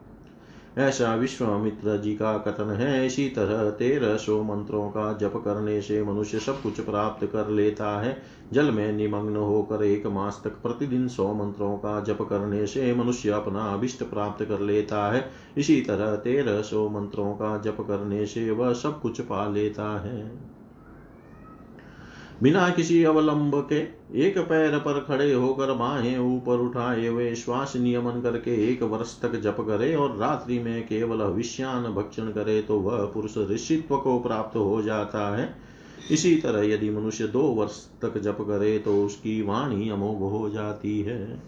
ऐसा 0.78 1.14
विश्वामित्र 1.14 1.96
जी 1.96 2.14
का 2.14 2.38
कथन 2.38 2.70
है, 2.70 3.06
इसी 3.06 3.28
तरह 3.28 3.70
तेरह 3.70 4.16
सौ 4.16 4.42
मंत्रों 4.42 4.88
का 4.90 5.12
जप 5.12 5.32
करने 5.44 5.80
से 5.80 6.02
मनुष्य 6.04 6.38
सब 6.38 6.62
कुछ 6.62 6.80
प्राप्त 6.80 7.26
कर 7.26 7.48
लेता 7.48 8.00
है। 8.00 8.22
जल 8.52 8.70
में 8.70 8.92
निमग्न 8.92 9.36
होकर 9.36 9.84
एक 9.84 10.06
मास 10.06 10.40
तक 10.44 10.50
प्रतिदिन 10.50 11.08
सौ 11.08 11.34
मंत्रों 11.34 11.76
का 11.76 12.00
जप 12.00 12.18
करने 12.22 12.66
से 12.66 12.94
मनुष्य 12.94 13.30
अपना 13.30 13.62
अभिष्ट 13.62 14.02
प्राप्त 14.02 14.44
कर 14.44 14.60
लेता 14.60 15.12
है। 15.12 15.30
इसी 15.58 15.80
तरह 15.80 16.16
तेरह 16.16 16.62
सौ 16.62 16.88
मंत्रों 16.88 17.32
का 17.32 17.58
जप 17.58 17.76
करने 17.80 18.26
से 18.26 18.50
वह 18.50 18.72
सब 18.72 19.00
कुछ 19.00 19.20
पा 19.20 19.48
लेता 19.48 20.00
है। 20.00 20.57
बिना 22.42 22.68
किसी 22.70 23.02
अवलंब 23.04 23.54
के 23.72 23.78
एक 24.22 24.38
पैर 24.38 24.78
पर 24.78 25.00
खड़े 25.00 25.32
होकर 25.32 25.72
बाहें 25.72 26.18
ऊपर 26.18 26.58
उठाए 26.58 27.06
हुए 27.06 27.34
श्वास 27.34 27.72
नियमन 27.76 28.20
करके 28.20 28.54
एक 28.68 28.82
वर्ष 28.82 29.20
तक 29.20 29.34
जप 29.36 29.56
करे 29.60 29.94
और 29.94 30.16
रात्रि 30.16 30.58
में 30.58 30.86
केवल 30.86 31.22
विष्यान 31.22 31.92
भक्षण 31.94 32.30
करे 32.32 32.60
तो 32.62 32.78
वह 32.80 33.04
पुरुष 33.04 33.36
ऋषित्व 33.50 33.96
को 33.96 34.18
प्राप्त 34.18 34.56
हो 34.56 34.80
जाता 34.82 35.36
है। 35.36 35.54
इसी 36.10 36.34
तरह 36.36 36.68
यदि 36.68 36.90
मनुष्य 36.90 37.26
दो 37.26 37.42
वर्ष 37.42 37.84
तक 38.02 38.18
जप 38.18 38.38
करे 38.40 38.78
तो 38.78 39.04
उसकी 39.04 39.40
वाणी 39.42 39.88
अमोघ 39.90 40.18
हो 40.32 40.48
जाती 40.50 41.00
है। 41.00 41.42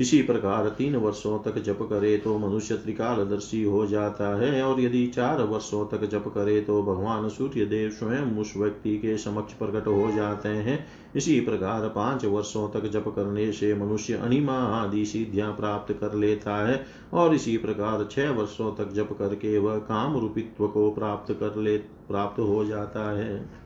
इसी 0.00 0.20
प्रकार 0.22 0.68
तीन 0.68 0.96
वर्षों 0.96 1.38
तक 1.38 1.58
जप 1.58 1.78
करे 1.82 2.16
तो 2.16 2.36
मनुष्य 2.38 2.74
त्रिकालदर्शी 2.74 3.62
हो 3.64 3.86
जाता 3.86 4.28
है, 4.36 4.62
और 4.62 4.80
यदि 4.80 5.06
चार 5.06 5.42
वर्षों 5.42 5.84
तक 5.86 6.04
जप 6.04 6.24
करे 6.28 6.60
तो 6.60 6.82
भगवान 6.82 7.28
सूर्य 7.28 7.66
देव 7.66 7.90
स्वयं 7.90 8.36
उस 8.38 8.52
व्यक्ति 8.56 8.96
के 8.98 9.16
समक्ष 9.18 9.52
प्रकट 9.52 9.86
हो 9.86 10.10
जाते 10.12 10.48
हैं। 10.48 10.78
इसी 11.16 11.40
प्रकार 11.40 11.88
पाँच 11.88 12.24
वर्षों 12.24 12.68
तक 12.68 12.90
जप 12.90 13.08
करने 13.16 13.50
से 13.52 13.74
मनुष्य 13.74 14.14
अनिमा 14.14 14.58
आदि 14.74 15.04
सिद्धियाँ 15.04 15.52
प्राप्त 15.52 15.92
कर 15.92 16.14
लेता 16.14 16.56
है, 16.66 16.84
और 17.12 17.34
इसी 17.34 17.56
प्रकार 17.56 18.08
छह 18.10 18.30
वर्षों 18.30 18.74
तक 18.74 18.92
जप 18.92 19.16
करके 19.18 19.58
वह 19.58 19.78
काम 19.78 20.18
रूपित्व 20.18 20.66
को 20.68 20.90
प्राप्त 20.90 21.32
कर 21.32 21.56
ले, 21.56 21.76
प्राप्त 21.78 22.40
हो 22.40 22.64
जाता 22.64 23.10
है। 23.18 23.63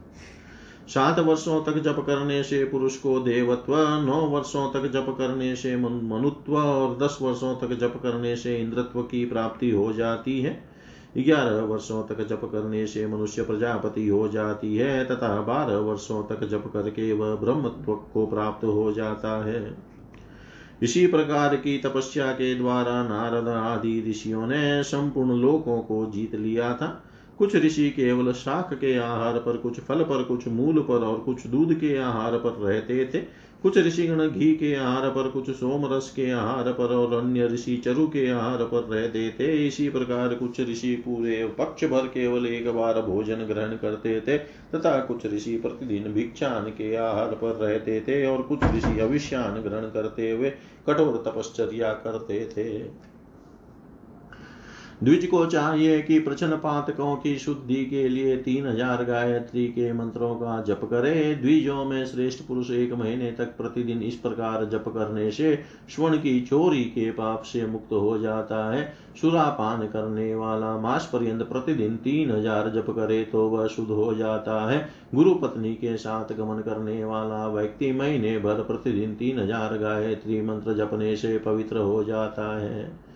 सात 0.88 1.18
वर्षों 1.18 1.60
तक 1.64 1.78
जप 1.78 1.96
करने 2.06 2.42
से 2.42 2.64
पुरुष 2.64 2.96
को 2.96 3.18
देवत्व, 3.20 3.74
नौ 4.00 4.20
वर्षों 4.26 4.70
तक 4.70 4.86
जप 4.90 5.14
करने 5.18 5.56
से 5.56 5.76
मनुत्व 5.76 6.56
और 6.56 6.96
दस 6.98 7.18
वर्षों 7.22 7.54
तक 7.56 7.74
जप 7.74 8.00
करने 8.02 8.36
से 8.36 8.56
इंद्रत्व 8.56 9.02
की 9.02 9.24
प्राप्ति 9.24 9.70
हो 9.70 9.92
जाती 9.92 10.40
है। 10.40 10.64
ग्यारह 11.18 11.60
वर्षों 11.60 12.02
तक 12.02 12.26
जप 12.26 12.40
करने 12.52 12.86
से 12.86 13.06
मनुष्य 13.06 13.42
प्रजापति 13.42 14.08
हो 14.08 14.28
जाती 14.28 14.76
है 14.76 15.04
तथा 15.04 15.40
बारह 15.40 15.76
वर्षों 15.76 16.22
तक 16.22 16.44
जप 16.44 16.70
करके 16.72 17.12
वह 17.12 17.34
ब्रह्मत्व 17.34 17.92
को 17.92 18.26
प्राप्त 18.26 18.64
हो 18.64 18.92
जाता 18.92 19.44
है। 19.44 19.76
इसी 20.82 21.06
प्रकार 21.06 21.56
की 21.56 21.78
तपस्या 21.78 22.26
के 22.32 22.54
द्वारा 22.54 23.02
नारद 23.02 23.48
आदि 23.48 24.04
ऋषियों 24.10 24.46
ने 24.46 24.82
संपूर्ण 24.82 25.34
लोकों 25.34 25.78
को 25.78 26.06
जीत 26.06 26.34
लिया 26.34 26.74
था। 26.74 27.04
कुछ 27.38 27.56
ऋषि 27.56 27.90
केवल 27.90 28.32
शाक 28.32 28.72
के 28.74 28.96
आहार 28.98 29.38
पर, 29.38 29.56
कुछ 29.56 29.80
फल 29.80 30.02
पर, 30.02 30.22
कुछ 30.22 30.48
मूल 30.48 30.78
पर 30.78 31.04
और 31.04 31.18
कुछ 31.18 31.46
दूध 31.46 31.74
के 31.74 31.96
आहार 31.96 32.36
पर 32.36 32.50
रहते 32.50 33.04
थे। 33.14 33.18
कुछ 33.62 33.78
ऋषिगण 33.78 34.28
घी 34.28 34.52
के 34.54 34.74
आहार 34.74 35.08
पर, 35.10 35.28
कुछ 35.28 35.50
सोम 35.50 35.86
रस 35.94 36.12
के 36.16 36.30
आहार 36.30 36.72
पर 36.72 36.94
और 36.94 37.14
अन्य 37.14 37.46
ऋषि 37.46 37.76
चरु 37.76 38.06
के 38.06 38.28
आहार 38.30 38.64
पर 38.64 38.88
रहते 38.90 39.28
थे। 39.30 39.66
इसी 39.68 39.88
प्रकार 39.88 40.34
कुछ 40.34 40.60
ऋषि 40.60 40.94
पूरे 40.96 41.44
पक्ष 41.58 41.84
भर 41.84 42.06
केवल 42.06 42.46
एक 42.46 42.68
बार 42.74 43.00
भोजन 43.02 43.44
ग्रहण 43.46 43.76
करते 43.76 44.20
थे 44.20 44.38
तथा 44.38 44.98
कुछ 45.00 45.26
ऋषि 45.26 45.56
प्रतिदिन 45.56 46.12
भिक्षान 46.12 46.70
के 46.70 46.94
आहार 46.94 47.34
पर 47.34 47.54
रहते 47.54 48.00
थे 48.00 48.26
और 48.26 48.42
कुछ 48.42 48.64
ऋषि 48.74 49.00
अविष्यान 49.00 49.62
ग्रहण 49.62 49.90
करते 49.90 50.30
हुए 50.30 50.50
कठोर 50.86 51.22
तपश्चर्या 51.26 51.92
करते 51.92 52.44
थे। 52.56 53.08
द्विज 55.02 55.26
को 55.26 55.44
चाहिए 55.46 56.00
कि 56.02 56.18
प्रचन 56.18 56.50
पातकों 56.56 57.14
की 57.16 57.36
शुद्धि 57.38 57.84
के 57.84 58.08
लिए 58.08 58.36
तीन 58.36 58.66
हज़ार 58.66 59.04
गायत्री 59.04 59.66
के 59.68 59.92
मंत्रों 59.92 60.34
का 60.34 60.60
जप 60.62 60.80
करे। 60.84 61.34
द्विजों 61.34 61.84
में 61.84 62.04
श्रेष्ठ 62.06 62.42
पुरुष 62.46 62.70
एक 62.70 62.92
महीने 62.92 63.30
तक 63.32 63.56
प्रतिदिन 63.56 64.02
इस 64.02 64.14
प्रकार 64.14 64.64
जप 64.64 64.88
करने 64.88 65.30
से 65.30 65.54
स्वर्ण 65.88 66.18
की 66.18 66.40
चोरी 66.40 66.82
के 66.84 67.10
पाप 67.10 67.42
से 67.42 67.66
मुक्त 67.66 67.92
हो 67.92 68.18
जाता 68.18 68.70
है। 68.72 68.82
सुरापान 69.20 69.86
करने 69.86 70.34
वाला 70.34 70.76
मास 70.78 71.08
पर्यंत 71.12 71.42
प्रतिदिन 71.42 71.96
तीन 71.96 72.30
हज़ार 72.30 72.70
जप 72.70 72.90
करे 72.90 73.24
तो 73.24 73.48
वह 73.48 73.66
शुद्ध 73.66 73.90
हो 73.90 74.14
जाता 74.14 74.60
है। 74.70 74.86
गुरु 75.14 75.34
पत्नी 75.34 75.74
के 75.74 75.96
साथ 75.96 76.36
गमन 76.36 76.62
करने 76.62 77.04
वाला 77.04 77.46
व्यक्ति 77.48 77.92
महीने 77.92 78.38
भर 78.38 78.62
प्रतिदिन 78.62 79.14
तीन 79.14 79.38
हज़ार 79.38 79.78
गायत्री 79.78 80.40
मंत्र 80.42 80.76
जपने 80.76 81.16
से 81.16 81.38
पवित्र 81.38 81.78
हो 81.78 82.02
जाता 82.04 82.56
है। 82.60 83.07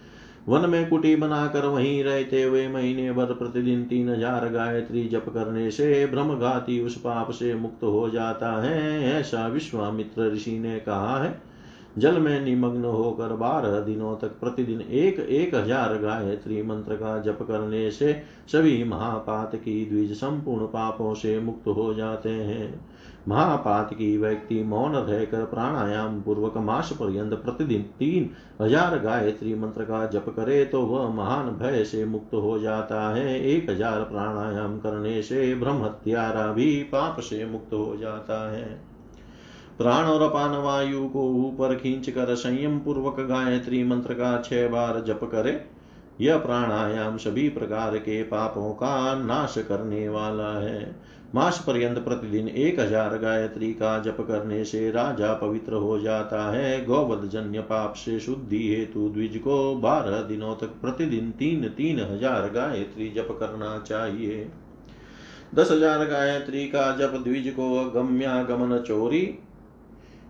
वन 0.48 0.70
में 0.70 0.88
कुटी 0.88 1.16
बनाकर 1.16 1.66
वहीं 1.66 2.04
रहते 2.04 2.42
हुए 2.42 2.68
महीने 2.68 3.12
भर 3.12 3.24
प्रतिदिन 3.24 3.84
तीन 3.84 4.08
हज़ार 4.08 4.48
गायत्री 4.48 5.08
जप 5.08 5.24
करने 5.28 5.70
से 5.70 6.06
भ्रमघाती 6.06 6.80
उस 6.80 6.96
पाप 6.98 7.30
से 7.30 7.54
मुक्त 7.54 7.82
हो 7.82 8.10
जाता 8.10 8.62
है, 8.62 9.02
ऐसा 9.20 9.46
विश्वामित्र 9.46 10.32
ऋषि 10.32 10.58
ने 10.58 10.78
कहा 10.80 11.22
है। 11.24 11.51
जल 11.98 12.18
में 12.18 12.40
निमग्न 12.40 12.84
होकर 12.84 13.32
बारह 13.36 13.78
दिनों 13.80 14.14
तक 14.16 14.38
प्रतिदिन 14.40 14.80
एक 14.80 15.18
एक 15.20 15.54
हज़ार 15.54 15.96
गायत्री 15.98 16.62
मंत्र 16.62 16.96
का 16.96 17.18
जप 17.18 17.38
करने 17.42 17.90
से 17.90 18.12
सभी 18.52 18.82
महापात 18.84 19.54
की 19.56 19.84
द्विज 19.86 20.12
संपूर्ण 20.12 20.66
पापों 20.68 21.14
से 21.14 21.38
मुक्त 21.40 21.68
हो 21.68 21.92
जाते 21.94 22.30
हैं। 22.30 22.92
महापात 23.28 23.92
की 23.94 24.16
व्यक्ति 24.18 24.62
मौन 24.62 24.94
रहकर 24.94 25.44
प्राणायाम 25.44 26.20
पूर्वक 26.20 26.56
मास 26.58 26.92
पर्यंत 26.92 27.34
प्रतिदिन 27.34 27.82
तीन 27.98 28.28
हज़ार 28.60 28.98
गायत्री 28.98 29.54
मंत्र 29.54 29.84
का 29.84 30.04
जप 30.06 30.28
करे 30.36 30.64
तो 30.64 30.80
वह 30.82 31.08
महान 31.08 31.50
भय 31.58 31.84
से 31.84 32.04
मुक्त 32.04 32.34
हो 32.34 32.58
जाता 32.58 33.08
है। 33.14 33.40
एक 33.42 33.70
हज़ार 33.70 34.02
प्राणायाम 34.02 34.78
करने 34.78 35.20
से 35.22 35.54
ब्रह्म 35.54 35.84
हत्यारा 35.84 36.46
भी 36.52 36.82
पाप 36.82 37.20
से 37.20 37.44
मुक्त 37.46 37.72
हो 37.72 37.96
जाता 37.96 38.40
है। 38.52 38.91
प्राण 39.78 40.04
और 40.04 40.22
अपान 40.22 40.56
वायु 40.56 41.06
को 41.08 41.22
ऊपर 41.38 41.74
खींच 41.74 42.08
कर 42.10 42.34
संयम 42.34 42.78
पूर्वक 42.78 43.20
गायत्री 43.20 43.82
मंत्र 43.84 44.14
का 44.14 44.36
छह 44.40 44.66
बार 44.68 45.02
जप 45.06 45.20
करे, 45.24 45.60
यह 46.20 46.36
प्राणायाम 46.38 47.16
सभी 47.16 47.48
प्रकार 47.48 47.96
के 47.98 48.22
पापों 48.22 48.72
का 48.72 49.14
नाश 49.16 49.54
करने 49.58 50.08
वाला 50.08 50.52
है। 50.58 50.94
मास 51.34 51.62
पर्यंत 51.66 51.98
प्रतिदिन 51.98 52.48
एक 52.48 52.80
हज़ार 52.80 53.16
गायत्री 53.18 53.72
का 53.72 53.98
जप 53.98 54.16
करने 54.20 54.64
से 54.64 54.90
राजा 54.90 55.32
पवित्र 55.34 55.74
हो 55.74 55.98
जाता 55.98 56.42
है। 56.52 56.84
गौवध 56.84 57.28
जन्य 57.28 57.60
पाप 57.60 57.94
से 57.94 58.18
शुद्धि 58.20 58.58
हेतु 58.68 59.08
द्विज 59.08 59.36
को 59.36 59.74
बारह 59.74 60.20
दिनों 60.22 60.54
तक 60.56 60.74
प्रतिदिन 60.82 61.30
तीन 61.30 61.68
तीन 61.68 62.00
हज़ार 62.02 62.48
गायत्री 62.50 63.08
जप 63.10 63.36
करना 63.40 63.78
चाहिए। 63.78 64.46
दस 65.54 65.70
हज़ार 65.70 66.04
गायत्री 66.06 66.66
का 66.66 66.90
जप 66.96 67.16
द्विज 67.24 67.48
को 67.50 67.68
गम्यागमन 67.90 68.78
चोरी 68.78 69.22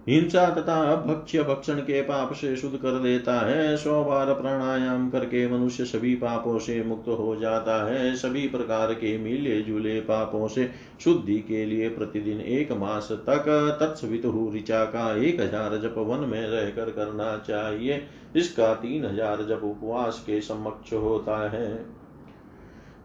हिंसा 0.09 0.49
तथा 0.51 0.95
भक्ष्य 0.97 1.43
भक्षण 1.43 1.81
के 1.81 2.01
पाप 2.03 2.33
से 2.33 2.55
शुद्ध 2.57 2.77
कर 2.77 2.99
देता 2.99 3.35
है। 3.41 3.77
सौ 3.77 4.03
बार 4.05 4.33
प्राणायाम 4.35 5.09
करके 5.11 5.47
मनुष्य 5.49 5.85
सभी 5.85 6.15
पापों 6.15 6.59
से 6.59 6.83
मुक्त 6.85 7.09
हो 7.09 7.37
जाता 7.37 7.77
है। 7.87 8.15
सभी 8.15 8.47
प्रकार 8.49 8.93
के 8.95 9.17
मिले 9.19 9.61
जुले 9.61 10.01
पापों 10.01 10.49
से 10.49 10.71
शुद्धि 11.01 11.39
के 11.39 11.65
लिए 11.65 11.89
प्रतिदिन 11.89 12.41
एक 12.41 12.73
मास 12.73 13.09
तक 13.29 13.45
तत्सवित 13.81 14.27
ऋचा 14.55 14.85
का 14.87 15.15
एक 15.25 15.41
हज़ार 15.41 15.79
जप 15.79 15.99
वन 15.99 16.29
में 16.29 16.47
रहकर 16.47 16.91
करना 16.91 17.37
चाहिए 17.39 18.03
इसका 18.37 18.75
तीन 18.75 19.05
हज़ार 19.05 19.43
जप 19.43 19.65
उपवास 19.65 20.23
के 20.27 20.41
समक्ष 20.41 20.93
होता 20.93 21.39
है। 21.51 22.02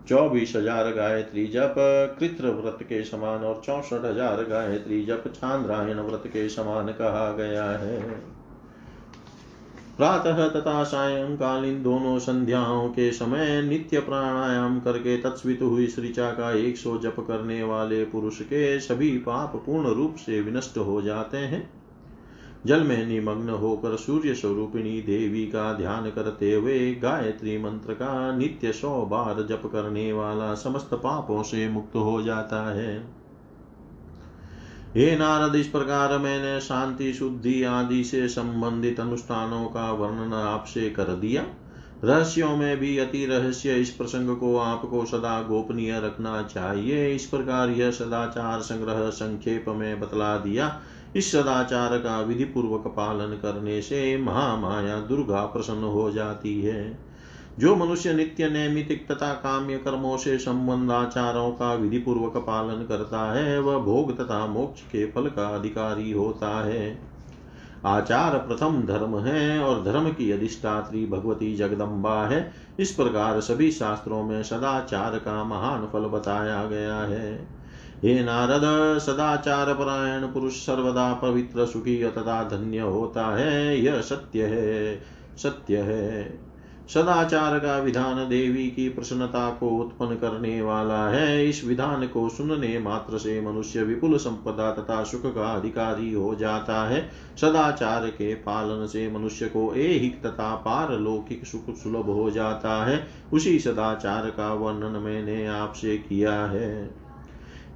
चौबीस 0.09 0.53
हज़ार 0.55 0.91
गायत्री 0.91 1.45
जप 1.47 1.75
कृत्र 2.19 2.51
व्रत 2.53 2.77
के 2.83 3.03
समान 3.03 3.43
और 3.43 3.61
चौसठ 3.65 4.05
हज़ार 4.05 4.43
गायत्री 4.43 5.01
जप 5.05 5.23
चांद्रायण 5.31 5.99
व्रत 5.99 6.23
के 6.27 6.47
समान 6.49 6.87
कहा 6.93 7.31
गया 7.31 7.63
है। 7.63 7.99
प्रातः 9.97 10.47
तथा 10.49 10.83
सायंकालीन 10.83 11.81
दोनों 11.83 12.17
संध्याओं 12.19 12.87
के 12.89 13.11
समय 13.11 13.61
नित्य 13.61 13.99
प्राणायाम 13.99 14.79
करके 14.79 15.17
तत्स्वित 15.17 15.61
हुई 15.61 15.87
श्रीचा 15.87 16.31
का 16.31 16.51
एक 16.57 16.77
सौ 16.77 16.97
जप 16.97 17.15
करने 17.19 17.61
वाले 17.63 18.03
पुरुष 18.05 18.41
के 18.41 18.79
सभी 18.79 19.17
पाप 19.17 19.55
पूर्ण 19.65 19.93
रूप 19.93 20.15
से 20.15 20.41
विनष्ट 20.41 20.77
हो 20.77 21.01
जाते 21.01 21.37
हैं। 21.37 21.69
जल 22.67 22.83
में 22.83 23.07
निमग्न 23.07 23.49
होकर 23.49 23.95
सूर्य 23.95 24.33
स्वरूपिणी 24.33 25.01
देवी 25.01 25.45
का 25.45 25.73
ध्यान 25.73 26.09
करते 26.09 26.53
हुए 26.53 26.95
गायत्री 26.95 27.57
मंत्र 27.57 27.93
का 27.93 28.37
नित्य 28.37 28.71
सौ 28.71 29.05
बार 29.05 29.45
जप 29.49 29.69
करने 29.71 30.13
वाला 30.13 30.53
समस्त 30.55 30.89
पापों 30.93 31.43
से 31.43 31.69
मुक्त 31.69 31.95
हो 31.95 32.21
जाता 32.21 32.73
है। 32.73 32.97
हे 34.95 35.15
नारद, 35.15 35.55
इस 35.55 35.67
प्रकार 35.67 36.17
मैंने 36.17 36.59
शांति, 36.61 37.13
शुद्धि 37.13 37.63
आदि 37.63 38.03
से 38.03 38.27
संबंधित 38.27 38.99
अनुष्ठानों 38.99 39.65
का 39.65 39.91
वर्णन 39.91 40.33
आपसे 40.33 40.89
कर 40.89 41.03
दिया। 41.03 41.43
रहस्यों 42.03 42.57
में 42.57 42.77
भी 42.77 42.97
अति 42.97 43.25
रहस्य 43.25 43.75
इस 43.75 43.89
प्रसंग 43.89 44.37
को 44.37 44.57
आपको 44.57 45.05
सदा 45.05 45.41
गोपनीय 45.41 45.99
रखना 45.99 46.41
चाहिए। 46.43 47.15
इस 47.15 47.25
प्रकार 47.25 47.69
यह 47.69 47.91
सदाचार 47.91 48.59
संग्रह 48.59 49.09
संक्षेप 49.09 49.65
में 49.67 49.99
बतला 49.99 50.37
दिया। 50.37 50.81
इस 51.15 51.31
सदाचार 51.31 51.97
का 51.97 52.21
विधि 52.21 52.43
पूर्वक 52.43 52.87
पालन 52.87 53.39
करने 53.41 53.81
से 53.81 54.17
महामाया 54.17 54.99
दुर्गा 54.99 55.45
प्रसन्न 55.45 55.83
हो 55.83 56.11
जाती 56.11 56.61
है। 56.61 57.07
जो 57.59 57.75
मनुष्य 57.75 58.13
नित्य 58.13 58.49
नैमितिक 58.49 59.11
तथा 59.11 59.33
काम्य 59.33 59.77
कर्मों 59.77 60.17
से 60.17 60.37
संबंध 60.37 60.91
आचारों 60.91 61.51
का 61.51 61.73
विधि 61.73 61.99
पूर्वक 61.99 62.37
पालन 62.37 62.85
करता 62.85 63.33
है, 63.33 63.59
वह 63.59 63.77
भोग 63.77 64.17
तथा 64.17 64.47
मोक्ष 64.47 64.81
के 64.81 65.11
फल 65.11 65.27
का 65.27 65.47
अधिकारी 65.47 66.11
होता 66.11 66.65
है। 66.65 66.99
आचार 67.85 68.37
प्रथम 68.37 68.81
धर्म 68.81 69.19
है 69.19 69.59
और 69.59 69.83
धर्म 69.83 70.09
की 70.09 70.31
अधिष्ठात्री 70.31 71.05
भगवती 71.05 71.55
जगदम्बा 71.55 72.27
है। 72.27 72.53
इस 72.79 72.91
प्रकार 72.91 73.41
सभी 73.41 73.71
शास्त्रों 73.71 74.23
में 74.23 74.43
सदाचार 74.43 75.19
का 75.19 75.43
महान 75.43 75.89
फल 75.93 75.99
बताया 75.99 76.65
गया 76.65 76.97
है। 76.97 77.56
हे 78.03 78.23
नारद, 78.23 78.99
सदाचार 78.99 79.73
परायण 79.73 80.23
पुरुष 80.23 80.53
सर्वदा 80.53 81.13
पवित्र, 81.13 81.65
सुखी 81.65 82.03
तथा 82.03 82.43
धन्य 82.43 82.79
होता 82.79 83.25
है। 83.25 83.81
यह 83.81 84.01
सत्य 84.01 84.43
है 84.43 85.01
सत्य 85.37 85.77
है। 85.77 86.39
सदाचार 86.93 87.59
का 87.59 87.77
विधान 87.77 88.29
देवी 88.29 88.67
की 88.67 88.89
प्रसन्नता 88.89 89.49
को 89.49 89.69
उत्पन्न 89.69 90.15
करने 90.15 90.61
वाला 90.61 91.07
है। 91.07 91.49
इस 91.49 91.65
विधान 91.65 92.07
को 92.07 92.29
सुनने 92.29 92.79
मात्र 92.79 93.17
से 93.17 93.41
मनुष्य 93.41 93.83
विपुल 93.83 94.17
संपदा 94.17 94.71
तथा 94.71 95.03
सुख 95.03 95.35
का 95.35 95.53
अधिकारी 95.53 96.13
हो 96.13 96.35
जाता 96.35 96.87
है। 96.87 97.09
सदाचार 97.41 98.07
के 98.07 98.35
पालन 98.35 98.85
से 98.85 99.11
मनुष्य 99.11 99.45
को 99.45 99.73
एक 99.73 100.23
तथा 100.25 100.55
पारलौकिक 100.55 101.45
सुख 101.45 101.75
सुलभ 101.75 102.05
हो 102.05 102.31
जाता 102.31 102.85
है। 102.85 103.07
उसी 103.33 103.59
सदाचार 103.59 104.25
का 104.25 104.53
वर्णन 104.53 104.99
मैंने 104.99 105.47
आपसे 105.47 105.97
किया 105.97 106.45
है। 106.45 107.06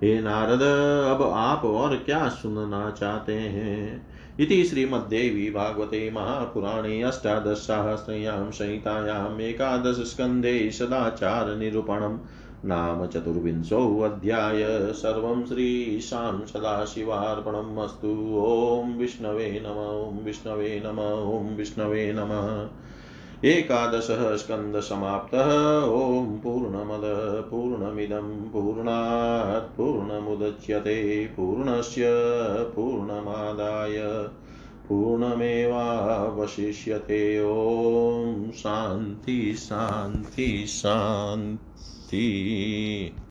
हे 0.04 0.22
नारद, 0.22 0.62
अब 1.12 1.22
आप 1.34 1.66
और 1.66 1.96
क्या 1.96 2.30
सुनना 2.30 2.92
चाहते 2.92 3.34
हैं? 3.34 4.08
इति 4.40 4.64
श्रीमद्देवी 4.64 5.52
भागवते 5.52 6.12
महापुराणे 6.12 7.02
अष्टादशसाहस्रयां 7.02 8.52
संहितायाम् 8.52 9.42
एकादशस्कन्धे 9.42 10.72
सदाचारनिरूपणम् 10.72 12.18
नाम 12.66 13.06
चतुर्विंशोऽध्याय 13.06 14.64
सर्वं 14.94 15.46
श्रीशां 15.46 16.46
सदाशिवार्पणम् 16.46 17.78
अस्तु। 17.78 18.44
ॐ 18.48 18.98
विष्णवे 18.98 19.64
नम, 19.66 20.12
ॐ 20.12 20.26
विष्णवे 20.26 20.84
नम, 20.86 21.00
ॐ 21.38 21.56
विष्णवे 21.56 22.14
नमः। 22.14 22.70
एकादशः 23.46 24.38
स्कन्दसमाप्तः। 24.38 25.84
ॐ 25.84 26.26
पूर्णमद 26.26 27.02
पूर्णमिदं 27.52 28.50
पूर्णात् 28.50 29.78
पूर्णमुदच्यते। 29.78 31.26
पूर्णस्य 31.26 32.04
पूर्णमादाय 32.76 33.98
पूर्णमेवावशिष्यते। 34.90 37.44
ॐ 37.44 38.52
शान्ति 38.52 39.54
शान्ति 39.54 40.66
शान्ति। 40.68 42.28